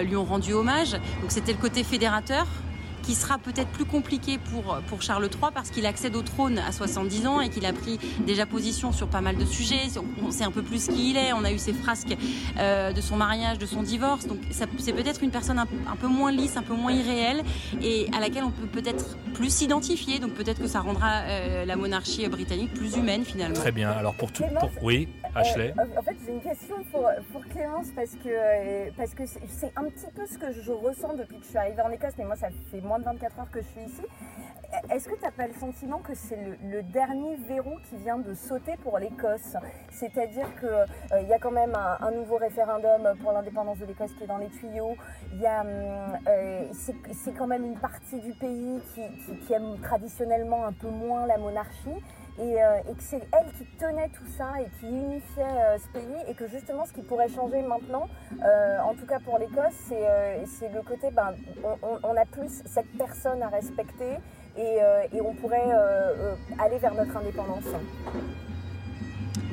lui 0.04 0.16
ont 0.16 0.24
rendu 0.24 0.52
hommage. 0.52 0.92
Donc 0.92 1.30
c'était 1.30 1.52
le 1.52 1.58
côté 1.58 1.84
fédérateur 1.84 2.46
qui 3.02 3.14
sera 3.14 3.38
peut-être 3.38 3.68
plus 3.68 3.84
compliqué 3.84 4.38
pour, 4.38 4.78
pour 4.88 5.02
Charles 5.02 5.24
III 5.24 5.50
parce 5.54 5.70
qu'il 5.70 5.86
accède 5.86 6.16
au 6.16 6.22
trône 6.22 6.58
à 6.58 6.72
70 6.72 7.26
ans 7.26 7.40
et 7.40 7.48
qu'il 7.48 7.66
a 7.66 7.72
pris 7.72 7.98
déjà 8.26 8.46
position 8.46 8.92
sur 8.92 9.08
pas 9.08 9.20
mal 9.20 9.36
de 9.36 9.44
sujets. 9.44 9.88
On 10.22 10.30
sait 10.30 10.44
un 10.44 10.50
peu 10.50 10.62
plus 10.62 10.88
qui 10.88 11.10
il 11.10 11.16
est. 11.16 11.32
On 11.32 11.44
a 11.44 11.52
eu 11.52 11.58
ses 11.58 11.72
frasques 11.72 12.16
euh, 12.58 12.92
de 12.92 13.00
son 13.00 13.16
mariage, 13.16 13.58
de 13.58 13.66
son 13.66 13.82
divorce. 13.82 14.26
Donc 14.26 14.38
c'est 14.50 14.92
peut-être 14.92 15.22
une 15.22 15.30
personne 15.30 15.58
un, 15.58 15.66
peu 15.66 16.06
moins 16.06 16.32
lisse, 16.32 16.56
un 16.56 16.62
peu 16.62 16.74
moins 16.74 16.92
irréelle 16.92 17.42
et 17.82 18.08
à 18.16 18.20
laquelle 18.20 18.44
on 18.44 18.50
peut 18.50 18.66
peut-être 18.66 19.16
plus 19.34 19.52
s'identifier. 19.52 20.18
Donc 20.18 20.32
peut-être 20.32 20.60
que 20.60 20.68
ça 20.68 20.80
rendra 20.80 21.22
euh, 21.22 21.64
la 21.64 21.76
monarchie 21.76 22.26
britannique 22.28 22.74
plus 22.74 22.96
humaine 22.96 23.24
finalement. 23.24 23.54
Très 23.54 23.72
bien. 23.72 23.90
Alors 23.90 24.14
pour 24.14 24.32
tout, 24.32 24.44
oui, 24.82 25.08
Ashley. 25.34 25.74
Euh, 25.78 25.98
en 25.98 26.02
fait, 26.02 26.16
j'ai 26.24 26.32
une 26.32 26.40
question 26.40 26.76
pour, 26.90 27.08
pour 27.32 27.44
Clémence 27.46 27.88
parce 27.94 28.12
que 28.22 28.90
parce 28.96 29.14
que 29.14 29.22
c'est 29.26 29.72
un 29.76 29.84
petit 29.84 30.06
peu 30.14 30.26
ce 30.26 30.38
que 30.38 30.52
je 30.52 30.72
ressens 30.72 31.14
depuis 31.14 31.38
que 31.38 31.44
je 31.44 31.50
suis 31.50 31.58
arrivée 31.58 31.82
en 31.82 31.90
Écosse, 31.90 32.14
mais 32.18 32.24
moi 32.24 32.36
ça 32.36 32.48
fait 32.70 32.80
moins 32.90 32.98
de 32.98 33.04
24 33.04 33.38
heures 33.38 33.50
que 33.52 33.60
je 33.60 33.66
suis 33.66 33.82
ici. 33.82 34.02
Est-ce 34.90 35.08
que 35.08 35.14
tu 35.14 35.22
n'as 35.22 35.30
pas 35.30 35.46
le 35.46 35.54
sentiment 35.54 35.98
que 35.98 36.14
c'est 36.14 36.38
le, 36.62 36.82
dernier 36.82 37.36
verrou 37.36 37.76
qui 37.88 37.96
vient 37.96 38.18
de 38.18 38.34
sauter 38.34 38.76
pour 38.82 38.98
l'Écosse? 38.98 39.56
C'est-à-dire 39.90 40.48
qu'il 40.58 40.68
euh, 40.68 41.22
y 41.22 41.32
a 41.32 41.38
quand 41.38 41.50
même 41.50 41.74
un, 41.74 42.10
nouveau 42.12 42.36
référendum 42.36 43.16
pour 43.20 43.32
l'indépendance 43.32 43.78
de 43.78 43.86
l'Écosse 43.86 44.12
qui 44.16 44.24
est 44.24 44.28
dans 44.28 44.38
les 44.38 44.48
tuyaux. 44.48 44.96
Il 45.32 45.44
hum, 45.44 46.18
euh, 46.28 46.64
c'est 46.72 47.32
quand 47.32 47.46
même 47.46 47.64
une 47.64 47.78
partie 47.78 48.20
du 48.20 48.32
pays 48.32 48.80
qui, 48.94 49.52
aime 49.52 49.78
traditionnellement 49.82 50.64
un 50.64 50.72
peu 50.72 50.88
moins 50.88 51.26
la 51.26 51.38
monarchie. 51.38 51.88
Et, 52.38 52.62
euh, 52.62 52.78
et, 52.88 52.94
que 52.94 53.02
c'est 53.02 53.20
elle 53.32 53.52
qui 53.58 53.66
tenait 53.76 54.08
tout 54.08 54.26
ça 54.38 54.52
et 54.60 54.68
qui 54.78 54.86
unifiait 54.86 55.78
ce 55.78 55.88
pays 55.92 56.16
et 56.28 56.34
que 56.34 56.46
justement 56.46 56.86
ce 56.86 56.92
qui 56.92 57.02
pourrait 57.02 57.28
changer 57.28 57.60
maintenant, 57.60 58.08
en 58.40 58.94
tout 58.94 59.06
cas 59.06 59.18
pour 59.18 59.38
l'Écosse, 59.38 59.74
c'est 59.88 60.72
le 60.72 60.82
côté, 60.82 61.10
ben, 61.10 61.34
on, 61.82 62.16
a 62.16 62.24
plus 62.24 62.62
cette 62.66 62.90
personne 62.96 63.42
à 63.42 63.48
respecter 63.48 64.16
euh, 64.58 65.02
et, 65.12 65.20
on 65.20 65.34
pourrait 65.34 65.66
euh, 65.66 66.12
euh, 66.18 66.34
aller 66.58 66.78
vers 66.78 66.94
notre 66.94 67.16
indépendance. 67.16 67.64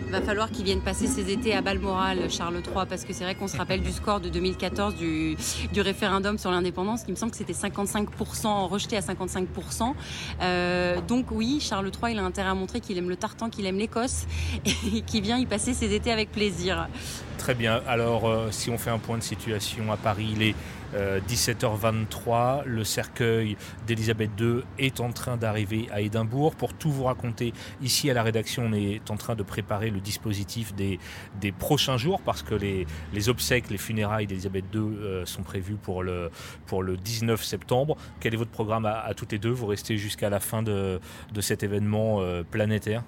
Il 0.05 0.11
va 0.11 0.21
falloir 0.21 0.49
qu'il 0.49 0.63
vienne 0.63 0.79
passer 0.79 1.05
ses 1.05 1.29
étés 1.29 1.53
à 1.53 1.61
Balmoral, 1.61 2.31
Charles 2.31 2.55
III, 2.55 2.85
parce 2.87 3.03
que 3.03 3.11
c'est 3.11 3.25
vrai 3.25 3.35
qu'on 3.35 3.49
se 3.49 3.57
rappelle 3.57 3.81
du 3.81 3.91
score 3.91 4.21
de 4.21 4.29
2014 4.29 4.95
du, 4.95 5.35
référendum 5.75 6.37
sur 6.37 6.49
l'indépendance, 6.49 7.03
qui 7.03 7.11
me 7.11 7.17
semble 7.17 7.33
que 7.33 7.37
c'était 7.37 7.51
55%, 7.51 8.69
rejeté 8.69 8.95
à 8.95 9.01
55%. 9.01 11.01
donc 11.05 11.25
oui, 11.31 11.59
Charles 11.59 11.91
III, 11.91 12.13
il 12.13 12.19
a 12.19 12.23
intérêt 12.23 12.47
à 12.47 12.53
montrer 12.53 12.79
qu'il 12.79 12.97
aime 12.97 13.09
le 13.09 13.17
tartan, 13.17 13.49
qu'il 13.49 13.65
aime 13.65 13.77
l'Écosse, 13.77 14.27
et 14.65 15.01
qu'il 15.01 15.23
vient 15.23 15.39
y 15.39 15.45
passer 15.45 15.73
ses 15.73 15.93
étés 15.93 16.13
avec 16.13 16.31
plaisir. 16.31 16.87
Très 17.37 17.53
bien. 17.53 17.81
Alors, 17.87 18.29
si 18.51 18.69
on 18.69 18.77
fait 18.77 18.89
un 18.89 18.99
point 18.99 19.17
de 19.17 19.23
situation 19.23 19.91
à 19.91 19.97
Paris, 19.97 20.33
il 20.35 20.41
est 20.41 20.55
17h23, 20.95 22.59
euh, 22.59 22.63
le 22.65 22.83
cercueil 22.83 23.57
d'Elisabeth 23.85 24.31
II 24.39 24.61
est 24.79 24.99
en 24.99 25.11
train 25.11 25.37
d'arriver 25.37 25.87
à 25.91 26.01
Édimbourg. 26.01 26.55
Pour 26.55 26.73
tout 26.73 26.89
vous 26.89 27.03
raconter, 27.03 27.53
ici 27.81 28.09
à 28.09 28.13
la 28.13 28.23
rédaction, 28.23 28.63
on 28.67 28.73
est 28.73 29.09
en 29.11 29.17
train 29.17 29.35
de 29.35 29.43
préparer 29.43 29.89
le 29.89 29.99
dispositif 29.99 30.73
des, 30.75 30.99
des 31.39 31.51
prochains 31.51 31.97
jours 31.97 32.21
parce 32.21 32.43
que 32.43 32.55
les, 32.55 32.87
les 33.13 33.29
obsèques, 33.29 33.69
les 33.69 33.77
funérailles 33.77 34.27
d'Elisabeth 34.27 34.65
II 34.73 34.79
euh, 34.81 35.25
sont 35.25 35.43
prévues 35.43 35.75
pour 35.75 36.03
le, 36.03 36.31
pour 36.65 36.83
le 36.83 36.97
19 36.97 37.43
septembre. 37.43 37.97
Quel 38.19 38.33
est 38.33 38.37
votre 38.37 38.51
programme 38.51 38.85
à, 38.85 39.13
toutes 39.15 39.31
les 39.31 39.39
deux? 39.39 39.51
Vous 39.51 39.67
restez 39.67 39.97
jusqu'à 39.97 40.29
la 40.29 40.39
fin 40.39 40.63
de, 40.63 40.99
de 41.33 41.41
cet 41.41 41.63
événement 41.63 42.21
euh, 42.21 42.43
planétaire? 42.43 43.03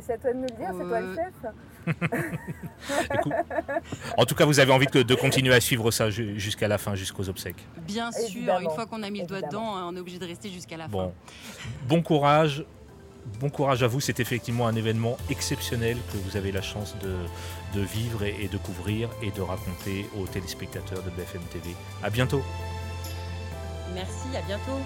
C'est 0.00 0.14
à 0.14 0.18
toi 0.18 0.32
de 0.32 0.38
nous 0.38 0.42
le 0.42 0.56
dire, 0.56 0.70
c'est 0.76 0.88
toi 0.88 1.00
le 1.00 1.14
chef 1.14 1.52
en 4.16 4.24
tout 4.24 4.34
cas, 4.34 4.44
vous 4.44 4.60
avez 4.60 4.72
envie 4.72 4.86
de, 4.86 5.14
continuer 5.14 5.54
à 5.54 5.60
suivre 5.60 5.90
ça 5.90 6.10
jusqu'à 6.10 6.68
la 6.68 6.78
fin, 6.78 6.94
jusqu'aux 6.94 7.28
obsèques. 7.28 7.66
Bien 7.86 8.10
sûr, 8.12 8.58
une 8.60 8.70
fois 8.70 8.86
qu'on 8.86 9.02
a 9.02 9.10
mis 9.10 9.20
le 9.20 9.26
doigt 9.26 9.42
dedans, 9.42 9.88
on 9.88 9.96
est 9.96 10.00
obligé 10.00 10.18
de 10.18 10.26
rester 10.26 10.50
jusqu'à 10.50 10.76
la 10.76 10.88
bon. 10.88 11.08
fin. 11.08 11.12
Bon 11.88 12.02
courage. 12.02 12.64
Bon 13.40 13.48
courage 13.48 13.82
à 13.82 13.86
vous, 13.86 14.00
c'est 14.00 14.20
effectivement 14.20 14.66
un 14.66 14.76
événement 14.76 15.16
exceptionnel 15.30 15.96
que 16.12 16.18
vous 16.18 16.36
avez 16.36 16.52
la 16.52 16.60
chance 16.60 16.94
de, 17.02 17.80
vivre 17.80 18.22
et, 18.22 18.36
et 18.42 18.48
de 18.48 18.58
couvrir 18.58 19.08
et 19.22 19.30
de 19.30 19.40
raconter 19.40 20.06
aux 20.18 20.26
téléspectateurs 20.26 21.02
de 21.02 21.10
BFM 21.10 21.40
TV. 21.50 21.70
À 22.02 22.10
bientôt. 22.10 22.42
Merci, 23.94 24.36
à 24.36 24.42
bientôt. 24.42 24.78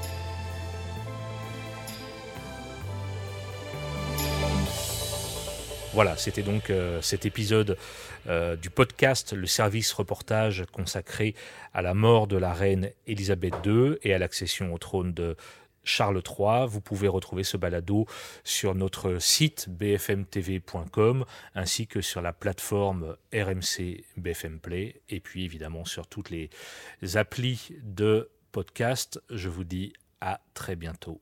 Voilà, 5.94 6.16
c'était 6.16 6.42
donc 6.42 6.70
euh, 6.70 7.01
cet 7.01 7.24
épisode 7.24 7.77
euh, 8.29 8.57
du 8.57 8.68
podcast 8.68 9.33
Le 9.33 9.46
service 9.46 9.92
reportage 9.92 10.64
consacré 10.70 11.35
à 11.72 11.81
la 11.81 11.94
mort 11.94 12.27
de 12.27 12.37
la 12.37 12.53
reine 12.53 12.90
Elisabeth 13.07 13.55
II 13.64 13.96
et 14.03 14.12
à 14.12 14.18
l'accession 14.18 14.72
au 14.74 14.79
trône 14.79 15.14
de 15.14 15.37
Charles 15.85 16.22
III. 16.22 16.66
Vous 16.68 16.83
pouvez 16.83 17.09
retrouver 17.09 17.42
ce 17.42 17.57
balado 17.57 18.07
sur 18.44 18.74
notre 18.74 19.18
site 19.18 19.68
bfmtv.com 19.70 21.24
ainsi 21.55 21.87
que 21.87 22.03
sur 22.03 22.20
la 22.20 22.35
plateforme 22.35 23.16
RMC 23.33 24.05
BFM 24.18 24.61
Play 24.61 25.01
et 25.09 25.20
puis 25.20 25.44
évidemment 25.44 25.87
sur 25.87 26.07
toutes 26.07 26.31
les 26.31 26.51
applis 27.14 27.70
de 27.83 28.31
podcast. 28.53 29.20
Je 29.31 29.48
vous 29.48 29.64
dis 29.64 29.94
à 30.20 30.40
très 30.53 30.77
bientôt. 30.77 31.20